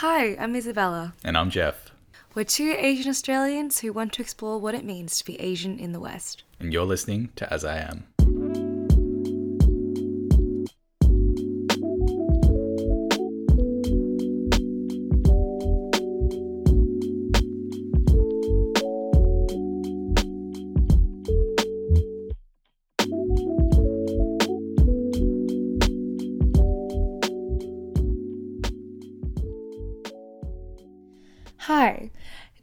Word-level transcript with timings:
Hi, 0.00 0.36
I'm 0.36 0.54
Isabella. 0.54 1.14
And 1.24 1.36
I'm 1.36 1.50
Jeff. 1.50 1.90
We're 2.32 2.44
two 2.44 2.76
Asian 2.78 3.10
Australians 3.10 3.80
who 3.80 3.92
want 3.92 4.12
to 4.12 4.22
explore 4.22 4.60
what 4.60 4.76
it 4.76 4.84
means 4.84 5.18
to 5.18 5.24
be 5.24 5.40
Asian 5.40 5.76
in 5.76 5.90
the 5.90 5.98
West. 5.98 6.44
And 6.60 6.72
you're 6.72 6.84
listening 6.84 7.30
to 7.34 7.52
As 7.52 7.64
I 7.64 7.78
Am. 7.78 8.06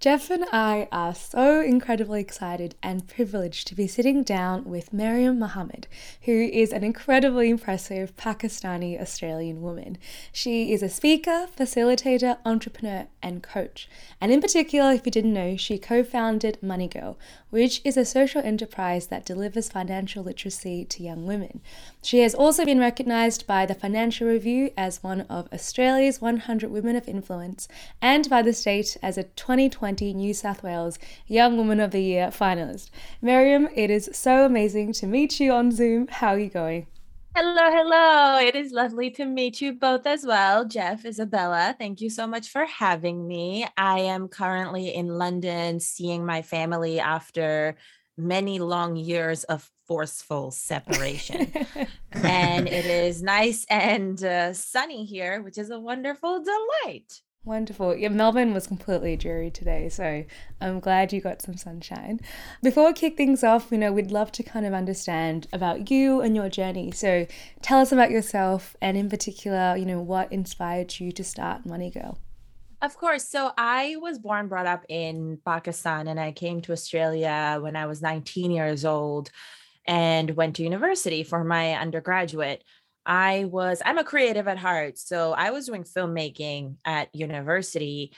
Jeff 0.06 0.30
and 0.30 0.46
I 0.52 0.88
are 0.92 1.16
so 1.16 1.62
incredibly 1.62 2.22
excited 2.22 2.76
and 2.84 3.08
privileged 3.08 3.68
to 3.68 3.74
be 3.74 3.88
sitting 3.88 4.22
down 4.22 4.66
with 4.66 4.94
Maryam 4.94 5.40
Mohammed, 5.40 5.88
who 6.26 6.32
is 6.54 6.72
an 6.72 6.84
incredibly 6.84 7.50
impressive 7.50 8.16
Pakistani 8.16 9.02
Australian 9.02 9.64
woman. 9.64 9.98
She 10.32 10.72
is 10.74 10.84
a 10.84 10.90
speaker, 10.90 11.48
facilitator, 11.58 12.38
entrepreneur, 12.46 13.08
and 13.24 13.42
coach. 13.42 13.90
And 14.22 14.32
in 14.32 14.42
particular, 14.42 14.92
if 14.92 15.08
you 15.08 15.12
didn't 15.12 15.34
know, 15.34 15.58
she 15.58 15.80
co 15.80 16.04
founded 16.04 16.62
Money 16.62 16.88
Girl, 16.88 17.18
which 17.50 17.82
is 17.84 17.98
a 17.98 18.06
social 18.06 18.44
enterprise 18.44 19.08
that 19.08 19.26
delivers 19.26 19.70
financial 19.70 20.24
literacy 20.24 20.86
to 20.86 21.02
young 21.02 21.26
women. 21.26 21.62
She 22.06 22.20
has 22.20 22.36
also 22.36 22.66
been 22.66 22.78
recognised 22.78 23.48
by 23.48 23.66
the 23.66 23.74
Financial 23.74 24.28
Review 24.28 24.70
as 24.78 25.02
one 25.02 25.22
of 25.22 25.52
Australia's 25.52 26.22
100 26.22 26.70
Women 26.70 26.96
of 26.96 27.08
Influence 27.08 27.68
and 28.00 28.30
by 28.30 28.44
the 28.44 28.54
state 28.54 28.96
as 29.02 29.18
a 29.18 29.24
2020 29.24 30.14
New 30.14 30.32
South 30.36 30.62
Wales 30.62 31.00
Young 31.26 31.58
Woman 31.58 31.80
of 31.80 31.90
the 31.90 32.02
Year 32.02 32.28
finalist. 32.28 32.92
Miriam, 33.24 33.68
it 33.74 33.90
is 33.90 34.12
so 34.14 34.46
amazing 34.46 34.94
to 34.94 35.08
meet 35.08 35.40
you 35.40 35.52
on 35.52 35.72
Zoom. 35.72 36.06
How 36.08 36.36
are 36.36 36.40
you 36.40 36.52
going? 36.52 36.86
Hello, 37.36 37.72
hello. 37.72 38.38
It 38.38 38.56
is 38.56 38.72
lovely 38.72 39.10
to 39.10 39.26
meet 39.26 39.60
you 39.60 39.74
both 39.74 40.06
as 40.06 40.28
well. 40.28 40.64
Jeff, 40.64 41.06
Isabella, 41.06 41.76
thank 41.80 42.02
you 42.02 42.12
so 42.12 42.28
much 42.28 42.50
for 42.50 42.68
having 42.68 43.28
me. 43.28 43.66
I 43.78 44.02
am 44.02 44.28
currently 44.28 44.94
in 44.94 45.08
London 45.08 45.80
seeing 45.80 46.24
my 46.24 46.44
family 46.44 47.00
after 47.00 47.78
many 48.16 48.60
long 48.60 48.96
years 48.96 49.44
of 49.46 49.72
forceful 49.88 50.52
separation. 50.52 51.52
and 52.12 52.68
it 52.68 52.86
is 52.86 53.22
nice 53.22 53.66
and 53.70 54.24
uh, 54.24 54.54
sunny 54.54 55.06
here, 55.06 55.42
which 55.42 55.58
is 55.58 55.70
a 55.70 55.80
wonderful 55.80 56.44
delight. 56.44 57.22
Wonderful. 57.46 57.96
Yeah, 57.96 58.10
Melbourne 58.10 58.56
was 58.56 58.66
completely 58.66 59.16
dreary 59.16 59.52
today, 59.52 59.88
so 59.90 60.26
I'm 60.60 60.80
glad 60.80 61.14
you 61.14 61.22
got 61.22 61.44
some 61.44 61.56
sunshine. 61.56 62.20
Before 62.64 62.88
we 62.88 62.94
kick 62.94 63.18
things 63.18 63.44
off, 63.44 63.72
you 63.72 63.78
know, 63.78 63.94
we'd 63.94 64.10
love 64.10 64.32
to 64.34 64.44
kind 64.44 64.66
of 64.66 64.74
understand 64.74 65.48
about 65.54 65.92
you 65.92 66.22
and 66.22 66.36
your 66.36 66.50
journey. 66.50 66.92
So 66.92 67.28
tell 67.62 67.80
us 67.80 67.92
about 67.92 68.10
yourself 68.10 68.76
and 68.82 68.98
in 68.98 69.10
particular, 69.10 69.76
you 69.78 69.86
know, 69.86 70.02
what 70.02 70.32
inspired 70.34 71.00
you 71.00 71.12
to 71.12 71.24
start 71.24 71.68
Money 71.68 71.92
Girl. 71.92 72.18
Of 72.82 72.98
course. 72.98 73.28
So 73.28 73.52
I 73.58 73.96
was 74.00 74.20
born, 74.20 74.48
brought 74.48 74.66
up 74.66 74.84
in 74.90 75.40
Pakistan, 75.46 76.08
and 76.08 76.20
I 76.20 76.32
came 76.32 76.62
to 76.62 76.72
Australia 76.72 77.60
when 77.62 77.76
I 77.76 77.86
was 77.86 78.02
19 78.02 78.52
years 78.52 78.86
old 78.86 79.30
and 79.88 80.32
went 80.32 80.56
to 80.56 80.64
university 80.64 81.24
for 81.24 81.44
my 81.44 81.74
undergraduate. 81.74 82.64
I 83.06 83.46
was, 83.46 83.82
I'm 83.86 84.00
a 84.00 84.04
creative 84.04 84.48
at 84.48 84.58
heart. 84.58 84.98
So 84.98 85.34
I 85.34 85.52
was 85.52 85.68
doing 85.68 85.84
filmmaking 85.84 86.78
at 86.86 87.14
university, 87.14 88.14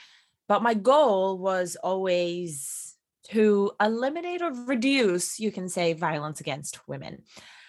but 0.48 0.62
my 0.62 0.74
goal 0.74 1.38
was 1.38 1.76
always 1.76 2.96
to 3.30 3.72
eliminate 3.80 4.40
or 4.40 4.52
reduce, 4.52 5.38
you 5.38 5.52
can 5.52 5.68
say, 5.68 5.92
violence 5.92 6.40
against 6.40 6.88
women. 6.88 7.22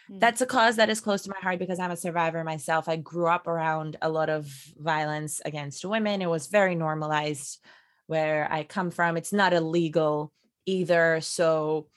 Mm. 0.09 0.19
That's 0.21 0.39
a 0.39 0.45
cause 0.45 0.77
that 0.77 0.89
is 0.89 1.01
close 1.01 1.23
to 1.23 1.29
my 1.29 1.39
heart 1.41 1.59
because 1.59 1.79
I'm 1.79 1.91
a 1.91 1.97
survivor 1.97 2.43
myself. 2.45 2.87
I 2.87 2.95
grew 2.95 3.27
up 3.27 3.47
around 3.47 3.97
a 4.01 4.09
lot 4.09 4.29
of 4.29 4.47
violence 4.77 5.41
against 5.43 5.83
women. 5.83 6.21
It 6.21 6.29
was 6.29 6.47
very 6.47 6.75
normalized 6.75 7.59
where 8.07 8.47
I 8.49 8.63
come 8.63 8.91
from. 8.91 9.17
It's 9.17 9.33
not 9.33 9.53
illegal 9.53 10.31
either. 10.65 11.19
So 11.21 11.87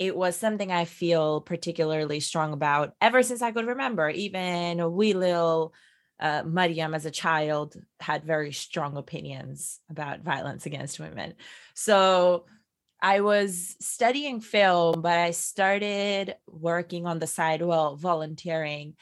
it 0.00 0.16
was 0.16 0.34
something 0.34 0.72
I 0.72 0.86
feel 0.86 1.42
particularly 1.42 2.20
strong 2.20 2.54
about 2.54 2.94
ever 3.02 3.22
since 3.22 3.42
I 3.42 3.52
could 3.52 3.66
remember. 3.66 4.08
Even 4.08 4.94
wee 4.94 5.12
little 5.12 5.74
uh, 6.18 6.42
Mariam 6.44 6.94
as 6.94 7.04
a 7.04 7.10
child 7.10 7.76
had 8.00 8.24
very 8.24 8.50
strong 8.52 8.96
opinions 8.96 9.78
about 9.90 10.20
violence 10.20 10.64
against 10.64 10.98
women. 10.98 11.34
So 11.74 12.46
I 13.02 13.20
was 13.20 13.76
studying 13.80 14.40
film, 14.40 15.02
but 15.02 15.18
I 15.18 15.32
started 15.32 16.34
working 16.46 17.06
on 17.06 17.18
the 17.18 17.26
side, 17.26 17.60
well, 17.60 17.96
volunteering 17.96 18.96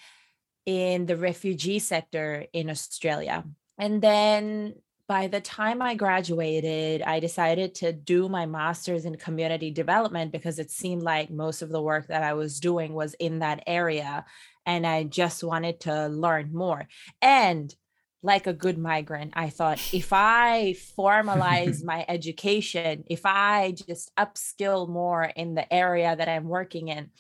in 0.66 1.06
the 1.06 1.16
refugee 1.16 1.78
sector 1.78 2.47
in 2.53 2.70
Australia. 2.70 3.44
And 3.78 4.03
then 4.03 4.75
by 5.09 5.27
the 5.27 5.41
time 5.41 5.81
I 5.81 5.95
graduated, 5.95 7.01
I 7.01 7.19
decided 7.19 7.75
to 7.77 7.95
do 7.95 8.29
my 8.29 8.45
master's 8.45 9.07
in 9.07 9.17
community 9.17 9.71
development 9.71 10.33
because 10.33 10.59
it 10.59 10.71
seemed 10.71 11.03
like 11.03 11.31
most 11.31 11.63
of 11.63 11.71
the 11.71 11.81
work 11.81 12.09
that 12.09 12.23
I 12.23 12.35
was 12.35 12.61
doing 12.61 12.93
was 12.93 13.15
in 13.15 13.39
that 13.39 13.65
area. 13.67 14.27
And 14.67 14.87
I 14.87 15.05
just 15.05 15.43
wanted 15.43 15.81
to 15.81 16.09
learn 16.09 16.53
more. 16.53 16.89
And 17.23 17.75
like 18.23 18.47
a 18.47 18.53
good 18.53 18.77
migrant, 18.77 19.33
I 19.35 19.49
thought 19.49 19.81
if 19.95 20.13
I 20.13 20.75
formalize 20.99 21.83
my 21.93 22.05
education, 22.07 23.05
if 23.07 23.23
I 23.25 23.77
just 23.89 24.15
upskill 24.17 24.91
more 24.91 25.25
in 25.25 25.55
the 25.55 25.73
area 25.73 26.15
that 26.15 26.29
I'm 26.29 26.49
working 26.49 26.89
in, 26.89 27.11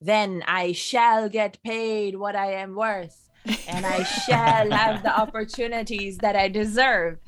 then 0.00 0.44
I 0.46 0.70
shall 0.70 1.28
get 1.28 1.62
paid 1.64 2.14
what 2.14 2.36
I 2.36 2.52
am 2.52 2.76
worth 2.76 3.23
and 3.68 3.84
I 3.86 4.02
shall 4.02 4.70
have 4.70 5.02
the 5.02 5.16
opportunities 5.18 6.18
that 6.18 6.36
I 6.36 6.48
deserve. 6.48 7.18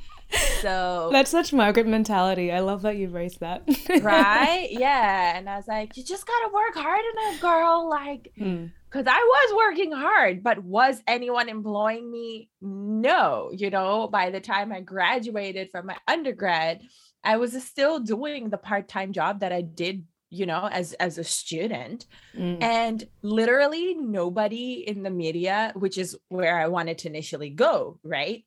So 0.61 1.11
that's 1.13 1.31
such 1.31 1.53
migrant 1.53 1.89
mentality. 1.89 2.51
I 2.51 2.61
love 2.61 2.83
that 2.83 2.97
you 2.97 3.09
raised 3.09 3.41
that. 3.41 3.63
right? 4.03 4.69
Yeah. 4.71 5.37
And 5.37 5.49
I 5.49 5.57
was 5.57 5.69
like, 5.69 5.97
you 5.97 6.03
just 6.05 6.27
gotta 6.27 6.51
work 6.53 6.75
hard 6.75 7.03
enough, 7.13 7.41
girl. 7.41 7.89
Like, 7.89 8.33
hmm 8.37 8.67
because 8.89 9.07
I 9.13 9.19
was 9.19 9.57
working 9.57 9.93
hard, 9.93 10.43
but 10.43 10.63
was 10.63 11.03
anyone 11.07 11.49
employing 11.51 12.11
me? 12.11 12.49
No. 12.63 13.51
You 13.53 13.69
know, 13.69 14.07
by 14.09 14.31
the 14.31 14.41
time 14.41 14.73
I 14.73 14.81
graduated 14.81 15.71
from 15.71 15.87
my 15.87 15.97
undergrad, 16.09 16.81
I 17.23 17.37
was 17.37 17.63
still 17.65 17.99
doing 17.99 18.49
the 18.49 18.57
part 18.57 18.89
time 18.89 19.13
job 19.13 19.41
that 19.41 19.53
I 19.53 19.61
did 19.61 20.05
you 20.37 20.47
know 20.47 20.69
as 20.71 20.93
as 20.95 21.19
a 21.19 21.25
student 21.25 22.07
mm. 22.37 22.63
and 22.63 23.07
literally 23.23 23.95
nobody 23.95 24.85
in 24.87 25.03
the 25.03 25.11
media 25.11 25.73
which 25.75 25.99
is 25.99 26.17
where 26.29 26.59
i 26.59 26.69
wanted 26.69 26.99
to 26.99 27.09
initially 27.09 27.51
go 27.51 27.99
right 28.03 28.45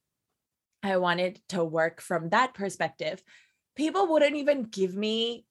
i 0.83 0.97
wanted 0.97 1.39
to 1.49 1.63
work 1.63 2.01
from 2.01 2.29
that 2.29 2.53
perspective 2.53 3.21
people 3.75 4.07
wouldn't 4.07 4.35
even 4.35 4.63
give 4.63 4.95
me 4.95 5.45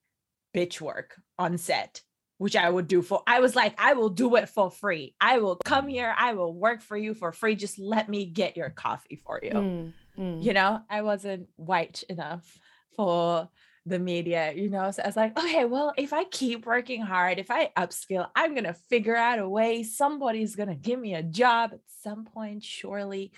bitch 0.54 0.81
work 0.81 1.21
on 1.38 1.59
set 1.59 2.03
which 2.38 2.54
I 2.54 2.71
would 2.71 2.87
do 2.87 3.03
for 3.03 3.22
I 3.27 3.41
was 3.41 3.54
like 3.54 3.75
I 3.78 3.94
will 3.94 4.09
do 4.09 4.37
it 4.37 4.48
for 4.48 4.71
free. 4.71 5.15
I 5.21 5.38
will 5.38 5.56
come 5.56 5.88
here, 5.88 6.15
I 6.16 6.34
will 6.34 6.54
work 6.54 6.81
for 6.81 6.97
you 6.97 7.15
for 7.15 7.32
free. 7.32 7.56
Just 7.56 7.78
let 7.78 8.09
me 8.09 8.25
get 8.27 8.56
your 8.56 8.71
coffee 8.71 9.16
for 9.16 9.41
you. 9.43 9.50
Mm, 9.50 9.93
mm. 10.16 10.43
You 10.43 10.53
know, 10.53 10.81
I 10.88 11.03
wasn't 11.03 11.48
white 11.56 12.04
enough 12.09 12.59
for 12.97 13.48
the 13.88 13.99
media, 13.99 14.53
you 14.54 14.69
know. 14.69 14.91
So 14.91 15.03
I 15.03 15.06
was 15.06 15.16
like, 15.16 15.38
okay, 15.38 15.65
well, 15.65 15.93
if 15.97 16.12
I 16.12 16.25
keep 16.25 16.66
working 16.66 17.03
hard, 17.03 17.38
if 17.38 17.50
I 17.50 17.71
upskill, 17.76 18.28
I'm 18.34 18.54
gonna 18.54 18.75
figure 18.75 19.16
out 19.16 19.38
a 19.38 19.49
way. 19.49 19.82
Somebody's 19.82 20.56
gonna 20.56 20.75
give 20.75 21.00
me 21.00 21.15
a 21.15 21.22
job 21.22 21.71
at 21.72 21.81
some 22.03 22.25
point, 22.25 22.65
surely. 22.65 23.32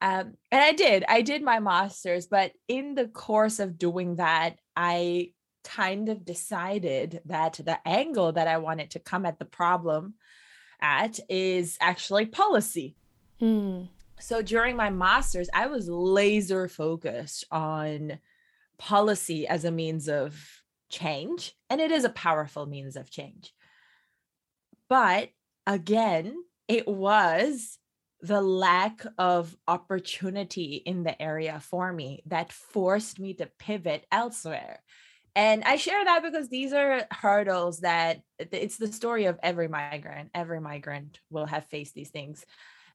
Um, 0.00 0.34
and 0.50 0.60
I 0.60 0.72
did. 0.72 1.04
I 1.08 1.22
did 1.22 1.42
my 1.42 1.60
master's, 1.60 2.26
but 2.26 2.52
in 2.68 2.94
the 2.94 3.08
course 3.08 3.58
of 3.58 3.78
doing 3.78 4.16
that, 4.16 4.56
I 4.76 5.30
kind 5.64 6.08
of 6.08 6.24
decided 6.24 7.20
that 7.24 7.54
the 7.64 7.78
angle 7.86 8.32
that 8.32 8.46
I 8.46 8.58
wanted 8.58 8.90
to 8.92 8.98
come 8.98 9.24
at 9.24 9.38
the 9.38 9.46
problem 9.46 10.14
at 10.80 11.18
is 11.28 11.78
actually 11.80 12.26
policy. 12.26 12.96
Hmm. 13.40 13.84
So 14.20 14.42
during 14.42 14.76
my 14.76 14.90
master's, 14.90 15.48
I 15.52 15.66
was 15.66 15.88
laser 15.88 16.68
focused 16.68 17.44
on 17.50 18.18
policy 18.78 19.46
as 19.46 19.64
a 19.64 19.70
means 19.70 20.08
of 20.08 20.62
change, 20.90 21.54
and 21.70 21.80
it 21.80 21.90
is 21.90 22.04
a 22.04 22.10
powerful 22.10 22.66
means 22.66 22.96
of 22.96 23.10
change. 23.10 23.52
But 24.88 25.30
again, 25.66 26.34
it 26.68 26.86
was 26.86 27.78
the 28.20 28.40
lack 28.40 29.04
of 29.18 29.54
opportunity 29.68 30.82
in 30.86 31.02
the 31.02 31.20
area 31.20 31.60
for 31.60 31.92
me 31.92 32.22
that 32.26 32.52
forced 32.52 33.18
me 33.18 33.34
to 33.34 33.50
pivot 33.58 34.06
elsewhere. 34.10 34.80
And 35.36 35.64
I 35.64 35.76
share 35.76 36.04
that 36.04 36.22
because 36.22 36.48
these 36.48 36.72
are 36.72 37.06
hurdles 37.10 37.80
that 37.80 38.20
eh, 38.38 38.46
it's 38.52 38.76
the 38.76 38.92
story 38.92 39.26
of 39.26 39.38
every 39.42 39.68
migrant. 39.68 40.30
Every 40.32 40.60
migrant 40.60 41.18
will 41.28 41.46
have 41.46 41.66
faced 41.66 41.94
these 41.94 42.10
things. 42.10 42.44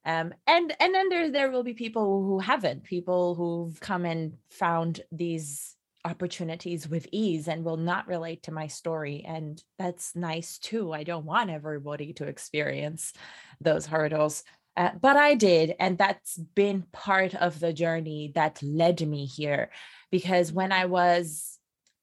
Um, 0.06 0.34
and 0.48 0.74
and 0.80 0.96
then 0.96 1.10
there 1.10 1.31
there 1.31 1.51
will 1.51 1.63
be 1.63 1.74
people 1.74 2.24
who 2.24 2.40
haven't 2.40 2.84
people 2.84 3.36
who've 3.36 3.80
come 3.80 4.06
and 4.06 4.38
found 4.50 5.01
these 5.12 5.75
opportunities 6.06 6.88
with 6.88 7.07
ease 7.12 7.48
and 7.48 7.63
will 7.63 7.78
not 7.78 8.07
relate 8.07 8.44
to 8.44 8.54
my 8.54 8.68
story. 8.68 9.25
And 9.28 9.62
that's 9.78 10.16
nice 10.16 10.57
too. 10.57 10.94
I 10.94 11.04
don't 11.04 11.25
want 11.25 11.50
everybody 11.50 12.13
to 12.13 12.25
experience 12.25 13.13
those 13.60 13.86
hurdles. 13.86 14.44
Uh, 14.78 14.92
but 15.01 15.18
i 15.18 15.34
did 15.34 15.75
and 15.80 15.98
that's 15.98 16.38
been 16.38 16.84
part 16.94 17.36
of 17.36 17.60
the 17.60 17.74
journey 17.74 18.31
that 18.36 18.62
led 18.63 19.06
me 19.06 19.25
here. 19.25 19.72
Because 20.12 20.54
when 20.54 20.72
i 20.72 20.86
was 20.86 21.57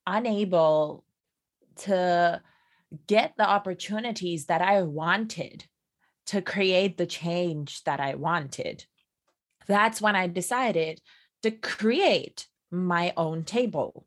unable 0.07 1.05
to 1.77 2.43
get 3.07 3.33
the 3.39 3.49
opportunities 3.49 4.47
that 4.47 4.61
i 4.61 4.83
wanted 4.83 5.65
to 6.26 6.43
create 6.43 6.96
the 6.96 7.06
change 7.06 7.82
that 7.84 8.00
I 8.00 8.14
wanted. 8.14 8.84
That's 9.67 10.00
when 10.00 10.17
I 10.17 10.26
decided 10.26 11.00
to 11.43 11.50
create 11.50 12.46
my 12.70 13.12
own 13.17 13.44
table. 13.44 14.06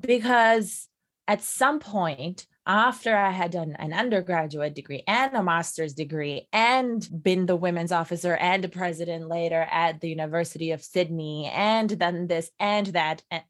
Because 0.00 0.88
at 1.26 1.42
some 1.42 1.80
point, 1.80 2.46
after 2.66 3.14
I 3.14 3.30
had 3.30 3.50
done 3.50 3.76
an 3.78 3.92
undergraduate 3.92 4.74
degree 4.74 5.02
and 5.06 5.34
a 5.34 5.42
master's 5.42 5.92
degree 5.92 6.48
and 6.52 7.06
been 7.22 7.46
the 7.46 7.56
women's 7.56 7.92
officer 7.92 8.36
and 8.36 8.64
the 8.64 8.68
president 8.68 9.28
later 9.28 9.66
at 9.70 10.00
the 10.00 10.08
University 10.08 10.70
of 10.70 10.82
Sydney 10.82 11.50
and 11.52 11.98
done 11.98 12.26
this 12.26 12.50
and 12.58 12.86
that, 12.88 13.22
and 13.30 13.42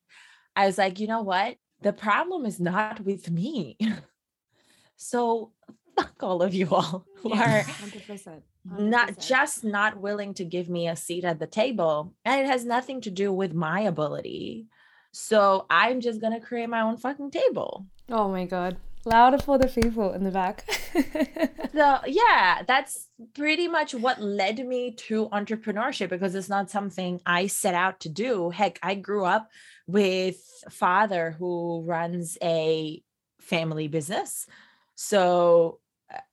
I 0.56 0.66
was 0.66 0.78
like, 0.78 0.98
you 0.98 1.06
know 1.06 1.22
what? 1.22 1.56
The 1.82 1.92
problem 1.92 2.44
is 2.44 2.58
not 2.58 3.00
with 3.00 3.30
me. 3.30 3.78
so 4.96 5.52
fuck 5.96 6.22
all 6.22 6.42
of 6.42 6.54
you 6.54 6.68
all 6.70 7.06
who 7.16 7.32
are 7.32 7.62
100%, 7.62 8.40
100%. 8.68 8.78
not 8.78 9.18
just 9.18 9.64
not 9.64 10.00
willing 10.00 10.34
to 10.34 10.44
give 10.44 10.68
me 10.68 10.88
a 10.88 10.96
seat 10.96 11.24
at 11.24 11.38
the 11.38 11.46
table. 11.46 12.12
And 12.24 12.40
it 12.40 12.46
has 12.46 12.64
nothing 12.64 13.00
to 13.02 13.10
do 13.10 13.32
with 13.32 13.52
my 13.54 13.80
ability. 13.80 14.66
So 15.12 15.66
I'm 15.70 16.00
just 16.00 16.20
going 16.20 16.32
to 16.32 16.44
create 16.44 16.68
my 16.68 16.80
own 16.80 16.96
fucking 16.96 17.30
table. 17.30 17.86
Oh 18.08 18.28
my 18.28 18.46
God. 18.46 18.76
Louder 19.06 19.38
for 19.38 19.58
the 19.58 19.68
people 19.68 20.12
in 20.12 20.24
the 20.24 20.30
back. 20.30 20.64
so, 21.74 21.98
yeah, 22.06 22.62
that's 22.66 23.10
pretty 23.34 23.68
much 23.68 23.94
what 23.94 24.20
led 24.20 24.66
me 24.66 24.92
to 24.92 25.28
entrepreneurship 25.28 26.08
because 26.08 26.34
it's 26.34 26.48
not 26.48 26.70
something 26.70 27.20
I 27.26 27.46
set 27.46 27.74
out 27.74 28.00
to 28.00 28.08
do. 28.08 28.50
Heck, 28.50 28.78
I 28.82 28.94
grew 28.94 29.24
up 29.24 29.50
with 29.86 30.38
father 30.70 31.36
who 31.38 31.82
runs 31.86 32.38
a 32.42 33.02
family 33.40 33.88
business. 33.88 34.46
So 34.94 35.80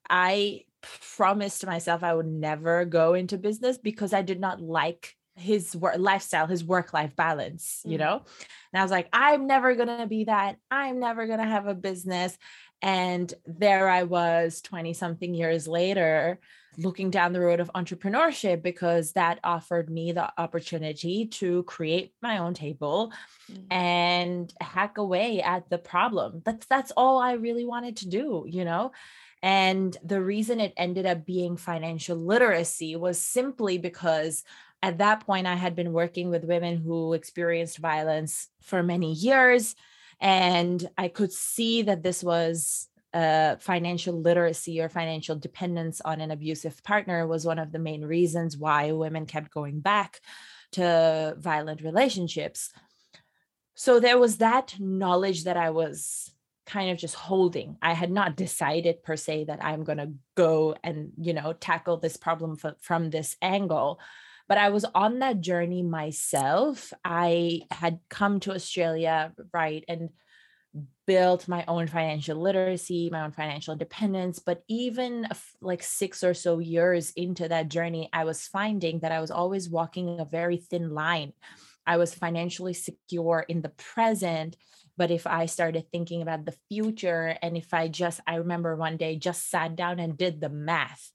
I 0.10 0.66
promised 1.16 1.66
myself 1.66 2.04
I 2.04 2.14
would 2.14 2.28
never 2.28 2.86
go 2.86 3.14
into 3.14 3.38
business 3.38 3.78
because 3.78 4.14
I 4.14 4.22
did 4.22 4.40
not 4.40 4.62
like 4.62 5.16
his 5.36 5.76
work 5.76 5.96
lifestyle, 5.98 6.48
his 6.48 6.64
work 6.64 6.94
life 6.94 7.16
balance, 7.16 7.82
you 7.86 7.98
mm. 7.98 8.02
know? 8.02 8.22
And 8.74 8.80
I 8.80 8.84
was 8.84 8.92
like, 8.92 9.08
I'm 9.14 9.48
never 9.48 9.76
going 9.76 10.00
to 10.00 10.08
be 10.08 10.26
that. 10.26 10.58
I'm 10.70 11.00
never 11.00 11.28
going 11.28 11.40
to 11.40 11.46
have 11.46 11.68
a 11.68 11.76
business. 11.76 12.38
And 12.82 13.32
there 13.46 13.88
I 13.90 14.04
was 14.04 14.62
20 14.62 14.94
something 14.94 15.34
years 15.34 15.68
later, 15.68 16.40
looking 16.78 17.12
down 17.12 17.34
the 17.34 17.42
road 17.42 17.60
of 17.60 17.72
entrepreneurship 17.76 18.64
because 18.64 19.14
that 19.14 19.40
offered 19.44 19.90
me 19.90 20.14
the 20.14 20.32
opportunity 20.38 21.28
to 21.28 21.64
create 21.64 22.14
my 22.22 22.40
own 22.40 22.54
table 22.54 23.12
mm. 23.52 23.64
and 23.70 24.54
hack 24.60 24.98
away 24.98 25.42
at 25.42 25.70
the 25.70 25.78
problem. 25.78 26.42
That's 26.46 26.66
that's 26.66 26.92
all 26.96 27.20
I 27.20 27.34
really 27.34 27.66
wanted 27.66 27.98
to 27.98 28.10
do, 28.10 28.46
you 28.48 28.66
know? 28.66 28.92
And 29.44 29.96
the 30.04 30.22
reason 30.22 30.60
it 30.60 30.74
ended 30.78 31.06
up 31.06 31.26
being 31.26 31.58
financial 31.58 32.16
literacy 32.18 32.96
was 32.96 33.20
simply 33.20 33.78
because 33.78 34.44
at 34.84 35.00
that 35.00 35.26
point 35.26 35.48
I 35.48 35.56
had 35.56 35.76
been 35.76 35.94
working 35.94 36.30
with 36.30 36.44
women 36.44 36.78
who 36.78 37.14
experienced 37.14 37.80
violence 37.80 38.48
for 38.62 38.84
many 38.84 39.14
years. 39.14 39.76
And 40.20 40.88
I 40.98 41.08
could 41.08 41.32
see 41.32 41.84
that 41.84 42.04
this 42.04 42.24
was 42.24 42.88
uh, 43.14 43.56
financial 43.58 44.20
literacy 44.22 44.80
or 44.80 44.90
financial 44.90 45.36
dependence 45.36 46.02
on 46.02 46.22
an 46.22 46.32
abusive 46.32 46.82
partner 46.84 47.28
was 47.28 47.46
one 47.46 47.60
of 47.60 47.72
the 47.72 47.80
main 47.80 48.06
reasons 48.06 48.58
why 48.58 48.92
women 48.92 49.26
kept 49.26 49.52
going 49.52 49.80
back 49.80 50.22
to 50.72 51.36
violent 51.38 51.82
relationships. 51.82 52.72
So 53.76 54.00
there 54.00 54.18
was 54.18 54.38
that 54.38 54.76
knowledge 54.80 55.44
that 55.44 55.58
I 55.58 55.72
was 55.72 56.31
kind 56.72 56.90
of 56.90 56.98
just 56.98 57.16
holding. 57.16 57.78
I 57.82 57.94
had 57.94 58.12
not 58.12 58.38
decided 58.38 59.04
per 59.04 59.18
se 59.18 59.46
that 59.46 59.64
I'm 59.64 59.84
going 59.84 59.98
to 59.98 60.14
go 60.36 60.76
and, 60.84 61.12
you 61.20 61.34
know, 61.34 61.52
tackle 61.52 61.98
this 61.98 62.16
problem 62.16 62.58
from 62.80 63.10
this 63.10 63.36
angle. 63.42 64.00
But 64.48 64.58
I 64.58 64.70
was 64.70 64.86
on 64.96 65.20
that 65.20 65.42
journey 65.42 65.84
myself. 65.84 66.94
I 67.04 67.62
had 67.72 68.00
come 68.10 68.40
to 68.42 68.54
Australia, 68.54 69.34
right, 69.54 69.84
and 69.90 70.10
built 71.06 71.50
my 71.50 71.66
own 71.68 71.88
financial 71.88 72.38
literacy, 72.38 73.10
my 73.12 73.22
own 73.22 73.32
financial 73.32 73.74
independence. 73.74 74.40
But 74.40 74.64
even 74.70 75.28
like 75.60 75.84
six 75.84 76.24
or 76.24 76.34
so 76.34 76.60
years 76.60 77.12
into 77.18 77.50
that 77.50 77.68
journey, 77.68 78.10
I 78.14 78.24
was 78.24 78.48
finding 78.48 79.00
that 79.00 79.12
I 79.12 79.20
was 79.20 79.32
always 79.32 79.70
walking 79.70 80.22
a 80.22 80.26
very 80.26 80.58
thin 80.58 80.94
line. 80.94 81.34
I 81.86 81.98
was 81.98 82.14
financially 82.14 82.74
secure 82.74 83.46
in 83.48 83.62
the 83.62 83.70
present, 83.70 84.56
but 84.98 85.12
if 85.12 85.26
I 85.26 85.46
started 85.46 85.86
thinking 85.92 86.22
about 86.22 86.46
the 86.46 86.56
future, 86.70 87.38
and 87.42 87.58
if 87.58 87.74
I 87.74 87.88
just, 87.88 88.20
I 88.28 88.36
remember 88.36 88.76
one 88.76 88.98
day 88.98 89.16
just 89.16 89.50
sat 89.50 89.76
down 89.76 90.00
and 90.00 90.18
did 90.18 90.42
the 90.42 90.50
math 90.50 91.12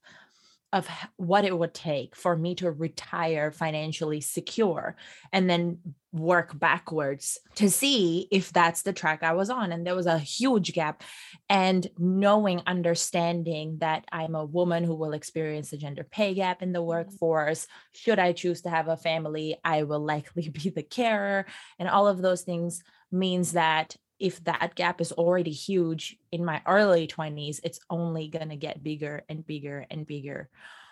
of 0.73 0.87
what 1.15 1.45
it 1.45 1.57
would 1.57 1.73
take 1.73 2.15
for 2.15 2.35
me 2.35 2.53
to 2.55 2.69
retire 2.69 3.51
financially 3.51 4.19
secure 4.19 4.97
and 5.31 5.49
then 5.49 5.79
work 6.17 6.57
backwards 6.57 7.39
to 7.55 7.69
see 7.69 8.27
if 8.31 8.51
that's 8.51 8.81
the 8.81 8.93
track 8.93 9.23
I 9.23 9.33
was 9.33 9.49
on. 9.49 9.71
And 9.71 9.85
there 9.85 9.95
was 9.95 10.05
a 10.05 10.19
huge 10.19 10.73
gap. 10.73 11.03
And 11.49 11.87
knowing, 11.97 12.61
understanding 12.67 13.77
that 13.79 14.05
I'm 14.11 14.35
a 14.35 14.45
woman 14.45 14.83
who 14.83 14.95
will 14.95 15.13
experience 15.13 15.71
a 15.73 15.77
gender 15.77 16.03
pay 16.03 16.33
gap 16.33 16.61
in 16.61 16.71
the 16.71 16.79
mm-hmm. 16.79 16.87
workforce, 16.87 17.67
should 17.93 18.19
I 18.19 18.33
choose 18.33 18.61
to 18.63 18.69
have 18.69 18.87
a 18.87 18.97
family, 18.97 19.57
I 19.63 19.83
will 19.83 20.03
likely 20.03 20.49
be 20.49 20.69
the 20.69 20.83
carer, 20.83 21.45
and 21.79 21.89
all 21.89 22.07
of 22.07 22.21
those 22.21 22.41
things 22.41 22.83
means 23.11 23.53
that 23.53 23.95
if 24.19 24.43
that 24.45 24.75
gap 24.75 24.99
is 24.99 25.11
already 25.11 25.51
huge 25.51 26.17
in 26.31 26.43
my 26.43 26.61
early 26.65 27.07
20s, 27.07 27.59
it's 27.63 27.79
only 27.89 28.27
going 28.27 28.49
to 28.49 28.55
get 28.55 28.83
bigger 28.83 29.23
and 29.29 29.45
bigger 29.45 29.85
and 29.91 30.07
bigger 30.07 30.49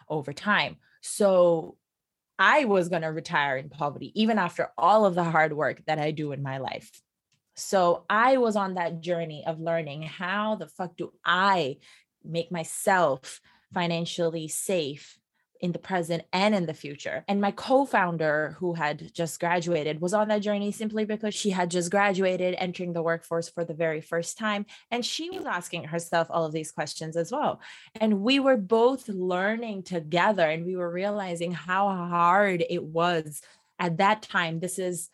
over 0.08 0.32
time. 0.32 0.78
So 1.02 1.78
I 2.38 2.66
was 2.66 2.90
going 2.90 3.04
to 3.04 3.08
retire 3.10 3.58
in 3.58 3.70
poverty, 3.70 4.12
even 4.20 4.38
after 4.38 4.72
all 4.78 5.06
of 5.06 5.16
the 5.16 5.24
hard 5.24 5.54
work 5.54 5.82
that 5.88 6.00
I 6.00 6.12
do 6.12 6.32
in 6.32 6.44
my 6.44 6.58
life. 6.58 6.92
So 7.56 8.06
I 8.10 8.38
was 8.38 8.56
on 8.56 8.74
that 8.74 9.00
journey 9.00 9.44
of 9.48 9.60
learning 9.60 10.04
how 10.04 10.56
the 10.56 10.68
fuck 10.68 10.98
do 10.98 11.14
I 11.24 11.78
make 12.24 12.52
myself 12.52 13.40
financially 13.74 14.48
safe 14.48 15.18
in 15.62 15.72
the 15.72 15.80
present 15.80 16.24
and 16.34 16.54
in 16.54 16.66
the 16.66 16.74
future. 16.74 17.24
And 17.28 17.42
my 17.42 17.52
co 17.52 17.86
founder, 17.86 18.56
who 18.60 18.74
had 18.74 19.14
just 19.14 19.40
graduated, 19.40 20.02
was 20.02 20.14
on 20.14 20.28
that 20.28 20.42
journey 20.42 20.72
simply 20.72 21.06
because 21.06 21.34
she 21.34 21.50
had 21.50 21.72
just 21.72 21.92
graduated, 21.92 22.56
entering 22.58 22.94
the 22.94 23.02
workforce 23.02 23.50
for 23.50 23.64
the 23.64 23.74
very 23.74 24.02
first 24.02 24.38
time. 24.38 24.66
And 24.92 25.06
she 25.06 25.30
was 25.30 25.46
asking 25.46 25.86
herself 25.86 26.28
all 26.30 26.46
of 26.46 26.54
these 26.54 26.72
questions 26.72 27.16
as 27.16 27.32
well. 27.32 27.62
And 28.00 28.22
we 28.22 28.40
were 28.40 28.58
both 28.58 29.08
learning 29.08 29.84
together 29.84 30.48
and 30.48 30.66
we 30.66 30.76
were 30.76 30.92
realizing 30.92 31.52
how 31.52 31.88
hard 31.88 32.64
it 32.70 32.84
was 32.84 33.42
at 33.80 33.98
that 33.98 34.22
time. 34.22 34.60
This 34.60 34.80
is 34.80 35.10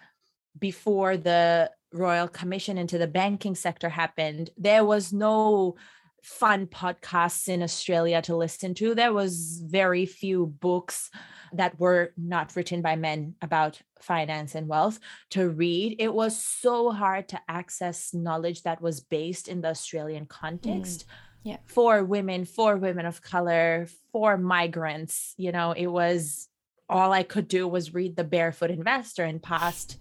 before 0.57 1.17
the 1.17 1.71
Royal 1.93 2.27
Commission 2.27 2.77
into 2.77 2.98
the 2.98 3.07
banking 3.07 3.55
sector 3.55 3.89
happened. 3.89 4.50
There 4.57 4.86
was 4.86 5.12
no 5.12 5.75
fun 6.21 6.67
podcasts 6.67 7.47
in 7.47 7.63
Australia 7.63 8.21
to 8.21 8.35
listen 8.35 8.73
to. 8.75 8.93
There 8.93 9.13
was 9.13 9.61
very 9.65 10.05
few 10.05 10.47
books 10.47 11.09
that 11.53 11.79
were 11.79 12.13
not 12.17 12.55
written 12.55 12.81
by 12.81 12.95
men 12.95 13.35
about 13.41 13.81
finance 13.99 14.55
and 14.55 14.67
wealth 14.67 14.99
to 15.31 15.49
read. 15.49 15.95
It 15.99 16.13
was 16.13 16.41
so 16.41 16.91
hard 16.91 17.27
to 17.29 17.41
access 17.47 18.13
knowledge 18.13 18.63
that 18.63 18.81
was 18.81 19.01
based 19.01 19.47
in 19.47 19.61
the 19.61 19.69
Australian 19.69 20.25
context. 20.27 21.01
Mm. 21.01 21.13
Yeah. 21.43 21.57
For 21.65 22.03
women, 22.03 22.45
for 22.45 22.77
women 22.77 23.07
of 23.07 23.21
color, 23.21 23.87
for 24.11 24.37
migrants, 24.37 25.33
you 25.37 25.51
know, 25.51 25.71
it 25.71 25.87
was 25.87 26.47
all 26.87 27.11
I 27.11 27.23
could 27.23 27.47
do 27.47 27.67
was 27.67 27.93
read 27.93 28.15
The 28.15 28.23
Barefoot 28.23 28.69
Investor 28.69 29.23
and 29.23 29.41
past 29.41 29.97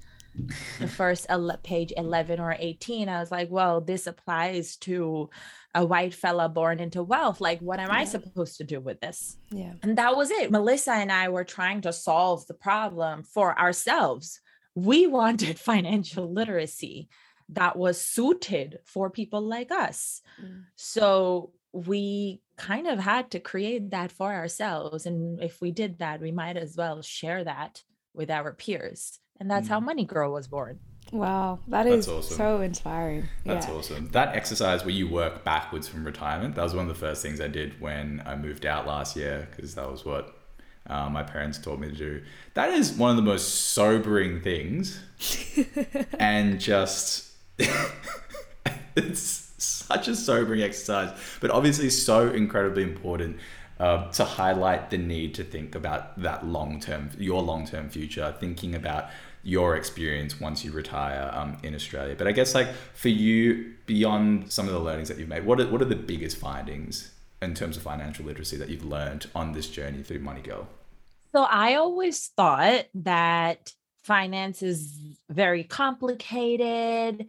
the 0.78 0.88
first 0.88 1.26
page 1.62 1.92
11 1.96 2.40
or 2.40 2.56
18 2.58 3.08
i 3.08 3.20
was 3.20 3.30
like 3.30 3.50
well 3.50 3.80
this 3.80 4.06
applies 4.06 4.76
to 4.76 5.28
a 5.74 5.84
white 5.84 6.14
fella 6.14 6.48
born 6.48 6.80
into 6.80 7.02
wealth 7.02 7.40
like 7.40 7.60
what 7.60 7.80
am 7.80 7.88
yeah. 7.88 7.96
i 7.96 8.04
supposed 8.04 8.56
to 8.56 8.64
do 8.64 8.80
with 8.80 9.00
this 9.00 9.36
yeah 9.50 9.72
and 9.82 9.98
that 9.98 10.16
was 10.16 10.30
it 10.30 10.50
melissa 10.50 10.92
and 10.92 11.10
i 11.10 11.28
were 11.28 11.44
trying 11.44 11.80
to 11.80 11.92
solve 11.92 12.46
the 12.46 12.54
problem 12.54 13.22
for 13.22 13.58
ourselves 13.58 14.40
we 14.74 15.06
wanted 15.18 15.58
financial 15.58 16.32
literacy 16.32 17.08
that 17.48 17.76
was 17.76 18.00
suited 18.00 18.78
for 18.84 19.10
people 19.10 19.40
like 19.40 19.72
us 19.72 20.22
mm. 20.40 20.62
so 20.76 21.52
we 21.72 22.40
kind 22.56 22.86
of 22.86 22.98
had 22.98 23.30
to 23.30 23.40
create 23.40 23.90
that 23.90 24.12
for 24.12 24.32
ourselves. 24.32 25.06
And 25.06 25.42
if 25.42 25.60
we 25.60 25.70
did 25.70 25.98
that, 25.98 26.20
we 26.20 26.32
might 26.32 26.56
as 26.56 26.76
well 26.76 27.00
share 27.02 27.44
that 27.44 27.82
with 28.12 28.30
our 28.30 28.52
peers. 28.52 29.18
And 29.40 29.50
that's 29.50 29.66
mm. 29.66 29.70
how 29.70 29.80
Money 29.80 30.04
Girl 30.04 30.32
was 30.32 30.46
born. 30.46 30.78
Wow, 31.12 31.58
that 31.66 31.86
is 31.86 32.08
awesome. 32.08 32.36
so 32.36 32.60
inspiring. 32.60 33.28
That's 33.44 33.66
yeah. 33.66 33.74
awesome. 33.74 34.08
That 34.10 34.36
exercise 34.36 34.84
where 34.84 34.94
you 34.94 35.08
work 35.08 35.42
backwards 35.42 35.88
from 35.88 36.04
retirement, 36.04 36.54
that 36.54 36.62
was 36.62 36.74
one 36.74 36.88
of 36.88 36.88
the 36.88 37.00
first 37.00 37.20
things 37.22 37.40
I 37.40 37.48
did 37.48 37.80
when 37.80 38.22
I 38.24 38.36
moved 38.36 38.64
out 38.64 38.86
last 38.86 39.16
year 39.16 39.48
because 39.50 39.74
that 39.74 39.90
was 39.90 40.04
what 40.04 40.36
uh, 40.86 41.08
my 41.08 41.22
parents 41.24 41.58
taught 41.58 41.80
me 41.80 41.88
to 41.88 41.96
do. 41.96 42.22
That 42.54 42.70
is 42.70 42.92
one 42.92 43.10
of 43.10 43.16
the 43.16 43.22
most 43.22 43.72
sobering 43.72 44.40
things. 44.40 45.00
and 46.18 46.60
just, 46.60 47.32
it's 48.96 49.52
such 49.58 50.06
a 50.06 50.14
sobering 50.14 50.62
exercise, 50.62 51.18
but 51.40 51.50
obviously 51.50 51.90
so 51.90 52.28
incredibly 52.28 52.82
important. 52.82 53.38
Uh, 53.78 54.10
to 54.10 54.26
highlight 54.26 54.90
the 54.90 54.98
need 54.98 55.32
to 55.32 55.42
think 55.42 55.74
about 55.74 56.20
that 56.20 56.44
long 56.44 56.78
term, 56.78 57.08
your 57.16 57.40
long 57.40 57.66
term 57.66 57.88
future, 57.88 58.36
thinking 58.38 58.74
about 58.74 59.08
your 59.42 59.76
experience 59.76 60.40
once 60.40 60.64
you 60.64 60.72
retire 60.72 61.30
um, 61.32 61.56
in 61.62 61.74
Australia. 61.74 62.14
But 62.16 62.26
I 62.26 62.32
guess 62.32 62.54
like 62.54 62.68
for 62.94 63.08
you, 63.08 63.74
beyond 63.86 64.52
some 64.52 64.66
of 64.66 64.72
the 64.72 64.80
learnings 64.80 65.08
that 65.08 65.18
you've 65.18 65.28
made, 65.28 65.44
what 65.44 65.60
are, 65.60 65.66
what 65.68 65.80
are 65.80 65.86
the 65.86 65.96
biggest 65.96 66.36
findings 66.36 67.12
in 67.40 67.54
terms 67.54 67.76
of 67.76 67.82
financial 67.82 68.26
literacy 68.26 68.56
that 68.58 68.68
you've 68.68 68.84
learned 68.84 69.26
on 69.34 69.52
this 69.52 69.68
journey 69.68 70.02
through 70.02 70.18
Money 70.20 70.42
Girl? 70.42 70.68
So 71.32 71.42
I 71.44 71.76
always 71.76 72.26
thought 72.36 72.86
that 72.94 73.72
finance 74.02 74.62
is 74.62 74.98
very 75.28 75.64
complicated 75.64 77.26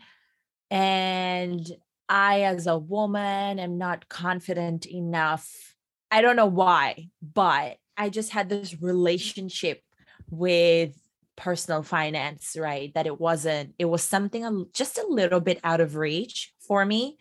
and 0.69 1.67
I, 2.09 2.41
as 2.41 2.67
a 2.67 2.77
woman, 2.77 3.59
am 3.59 3.77
not 3.77 4.09
confident 4.09 4.85
enough. 4.85 5.75
I 6.09 6.21
don't 6.21 6.35
know 6.35 6.45
why, 6.45 7.09
but 7.21 7.77
I 7.95 8.09
just 8.09 8.31
had 8.31 8.49
this 8.49 8.81
relationship 8.81 9.81
with 10.29 10.93
personal 11.41 11.81
finance, 11.81 12.55
right? 12.57 12.93
That 12.93 13.07
it 13.07 13.19
wasn't, 13.19 13.73
it 13.79 13.85
was 13.85 14.03
something 14.03 14.67
just 14.73 14.99
a 14.99 15.07
little 15.09 15.39
bit 15.39 15.59
out 15.63 15.81
of 15.81 15.95
reach 15.95 16.53
for 16.59 16.85
me. 16.85 17.17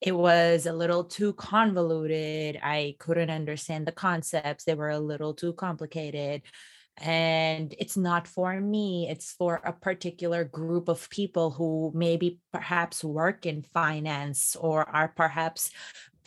It 0.00 0.12
was 0.12 0.64
a 0.64 0.72
little 0.72 1.04
too 1.04 1.34
convoluted. 1.34 2.58
I 2.62 2.96
couldn't 2.98 3.28
understand 3.28 3.86
the 3.86 3.92
concepts, 3.92 4.64
they 4.64 4.74
were 4.74 4.88
a 4.88 4.98
little 4.98 5.34
too 5.34 5.52
complicated. 5.52 6.42
And 6.96 7.74
it's 7.78 7.96
not 7.96 8.26
for 8.26 8.58
me, 8.58 9.06
it's 9.10 9.32
for 9.32 9.60
a 9.64 9.72
particular 9.72 10.44
group 10.44 10.88
of 10.88 11.08
people 11.10 11.50
who 11.50 11.92
maybe 11.94 12.40
perhaps 12.52 13.04
work 13.04 13.44
in 13.44 13.62
finance 13.62 14.56
or 14.56 14.88
are 14.88 15.08
perhaps 15.08 15.70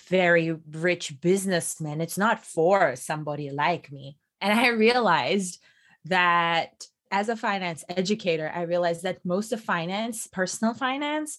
very 0.08 0.56
rich 0.72 1.20
businessmen. 1.22 2.02
It's 2.02 2.18
not 2.18 2.46
for 2.46 2.96
somebody 2.96 3.50
like 3.50 3.92
me. 3.92 4.18
And 4.42 4.60
I 4.60 4.68
realized 4.68 5.60
that 6.06 6.86
as 7.12 7.30
a 7.30 7.36
finance 7.36 7.84
educator, 7.90 8.52
I 8.54 8.64
realized 8.64 9.04
that 9.04 9.24
most 9.24 9.52
of 9.52 9.62
finance, 9.62 10.28
personal 10.28 10.74
finance, 10.74 11.38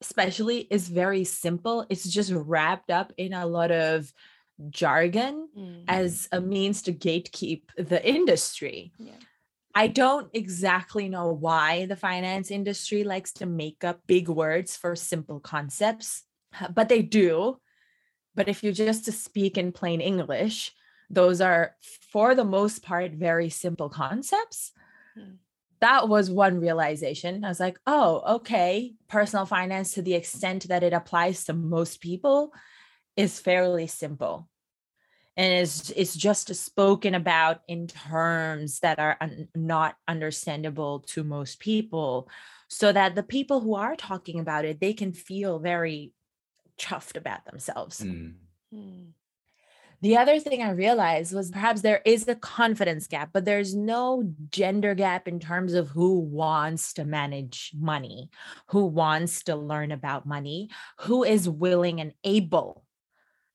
especially, 0.00 0.60
is 0.70 0.88
very 0.88 1.24
simple. 1.24 1.84
It's 1.90 2.08
just 2.08 2.32
wrapped 2.32 2.90
up 2.90 3.12
in 3.16 3.32
a 3.32 3.46
lot 3.46 3.70
of 3.70 4.12
jargon 4.70 5.48
mm. 5.56 5.84
as 5.88 6.28
a 6.32 6.40
means 6.40 6.82
to 6.82 6.92
gatekeep 6.92 7.62
the 7.76 8.08
industry. 8.08 8.92
Yeah. 8.98 9.12
I 9.74 9.88
don't 9.88 10.30
exactly 10.32 11.08
know 11.08 11.32
why 11.32 11.84
the 11.84 11.96
finance 11.96 12.50
industry 12.50 13.04
likes 13.04 13.32
to 13.34 13.46
make 13.46 13.84
up 13.84 14.00
big 14.06 14.28
words 14.28 14.74
for 14.74 14.96
simple 14.96 15.38
concepts, 15.38 16.22
but 16.72 16.88
they 16.88 17.02
do. 17.02 17.60
But 18.34 18.48
if 18.48 18.62
you 18.62 18.72
just 18.72 19.04
to 19.04 19.12
speak 19.12 19.58
in 19.58 19.72
plain 19.72 20.00
English, 20.00 20.72
those 21.10 21.40
are 21.40 21.76
for 22.12 22.34
the 22.34 22.44
most 22.44 22.82
part 22.82 23.12
very 23.12 23.48
simple 23.48 23.88
concepts 23.88 24.72
hmm. 25.14 25.34
that 25.80 26.08
was 26.08 26.30
one 26.30 26.60
realization 26.60 27.44
i 27.44 27.48
was 27.48 27.60
like 27.60 27.78
oh 27.86 28.36
okay 28.36 28.94
personal 29.08 29.46
finance 29.46 29.92
to 29.92 30.02
the 30.02 30.14
extent 30.14 30.68
that 30.68 30.82
it 30.82 30.92
applies 30.92 31.44
to 31.44 31.52
most 31.52 32.00
people 32.00 32.52
is 33.16 33.40
fairly 33.40 33.86
simple 33.86 34.48
and 35.36 35.52
it's 35.52 35.90
it's 35.90 36.16
just 36.16 36.54
spoken 36.54 37.14
about 37.14 37.60
in 37.68 37.86
terms 37.86 38.80
that 38.80 38.98
are 38.98 39.16
un- 39.20 39.48
not 39.54 39.96
understandable 40.08 41.00
to 41.00 41.22
most 41.22 41.60
people 41.60 42.28
so 42.68 42.92
that 42.92 43.14
the 43.14 43.22
people 43.22 43.60
who 43.60 43.74
are 43.74 43.96
talking 43.96 44.40
about 44.40 44.64
it 44.64 44.80
they 44.80 44.92
can 44.92 45.12
feel 45.12 45.58
very 45.58 46.12
chuffed 46.78 47.16
about 47.16 47.44
themselves 47.44 48.00
mm. 48.00 48.34
Mm. 48.74 49.12
The 50.02 50.16
other 50.16 50.38
thing 50.38 50.62
I 50.62 50.70
realized 50.70 51.34
was 51.34 51.50
perhaps 51.50 51.80
there 51.80 52.02
is 52.04 52.28
a 52.28 52.34
confidence 52.34 53.06
gap, 53.06 53.30
but 53.32 53.44
there's 53.44 53.74
no 53.74 54.30
gender 54.50 54.94
gap 54.94 55.26
in 55.26 55.40
terms 55.40 55.72
of 55.72 55.88
who 55.88 56.20
wants 56.20 56.92
to 56.94 57.04
manage 57.04 57.72
money, 57.78 58.28
who 58.68 58.86
wants 58.86 59.44
to 59.44 59.56
learn 59.56 59.92
about 59.92 60.26
money, 60.26 60.68
who 61.00 61.24
is 61.24 61.48
willing 61.48 62.00
and 62.00 62.12
able 62.24 62.84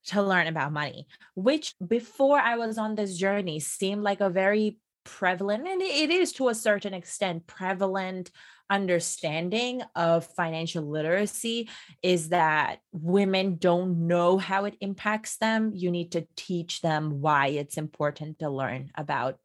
to 0.08 0.24
learn 0.24 0.48
about 0.48 0.74
money, 0.74 1.08
which 1.36 1.76
before 1.86 2.40
I 2.40 2.58
was 2.58 2.78
on 2.78 2.96
this 2.96 3.16
journey 3.18 3.60
seemed 3.60 4.02
like 4.02 4.20
a 4.20 4.30
very 4.30 4.78
prevalent, 5.04 5.68
and 5.68 5.82
it 5.82 6.10
is 6.10 6.34
to 6.34 6.50
a 6.50 6.56
certain 6.56 6.94
extent 6.94 7.48
prevalent 7.48 8.32
understanding 8.70 9.84
of 9.96 10.26
financial 10.26 10.84
literacy 10.84 11.70
is 12.02 12.30
that 12.30 12.80
women 12.94 13.58
don't 13.58 14.08
know 14.08 14.38
how 14.38 14.64
it 14.64 14.78
impacts 14.80 15.38
them. 15.38 15.72
You 15.76 15.92
need 15.92 16.14
to 16.14 16.26
teach 16.38 16.82
them 16.82 17.20
why 17.20 17.48
it's 17.48 17.78
important 17.78 18.40
to 18.40 18.50
learn 18.50 18.90
about 18.96 19.40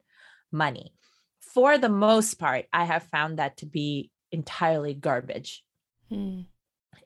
money. 0.53 0.93
For 1.41 1.77
the 1.77 1.89
most 1.89 2.35
part, 2.35 2.67
I 2.73 2.85
have 2.85 3.03
found 3.05 3.39
that 3.39 3.57
to 3.59 3.67
be 3.67 4.11
entirely 4.31 4.95
garbage. 4.95 5.65
Hmm. 6.09 6.43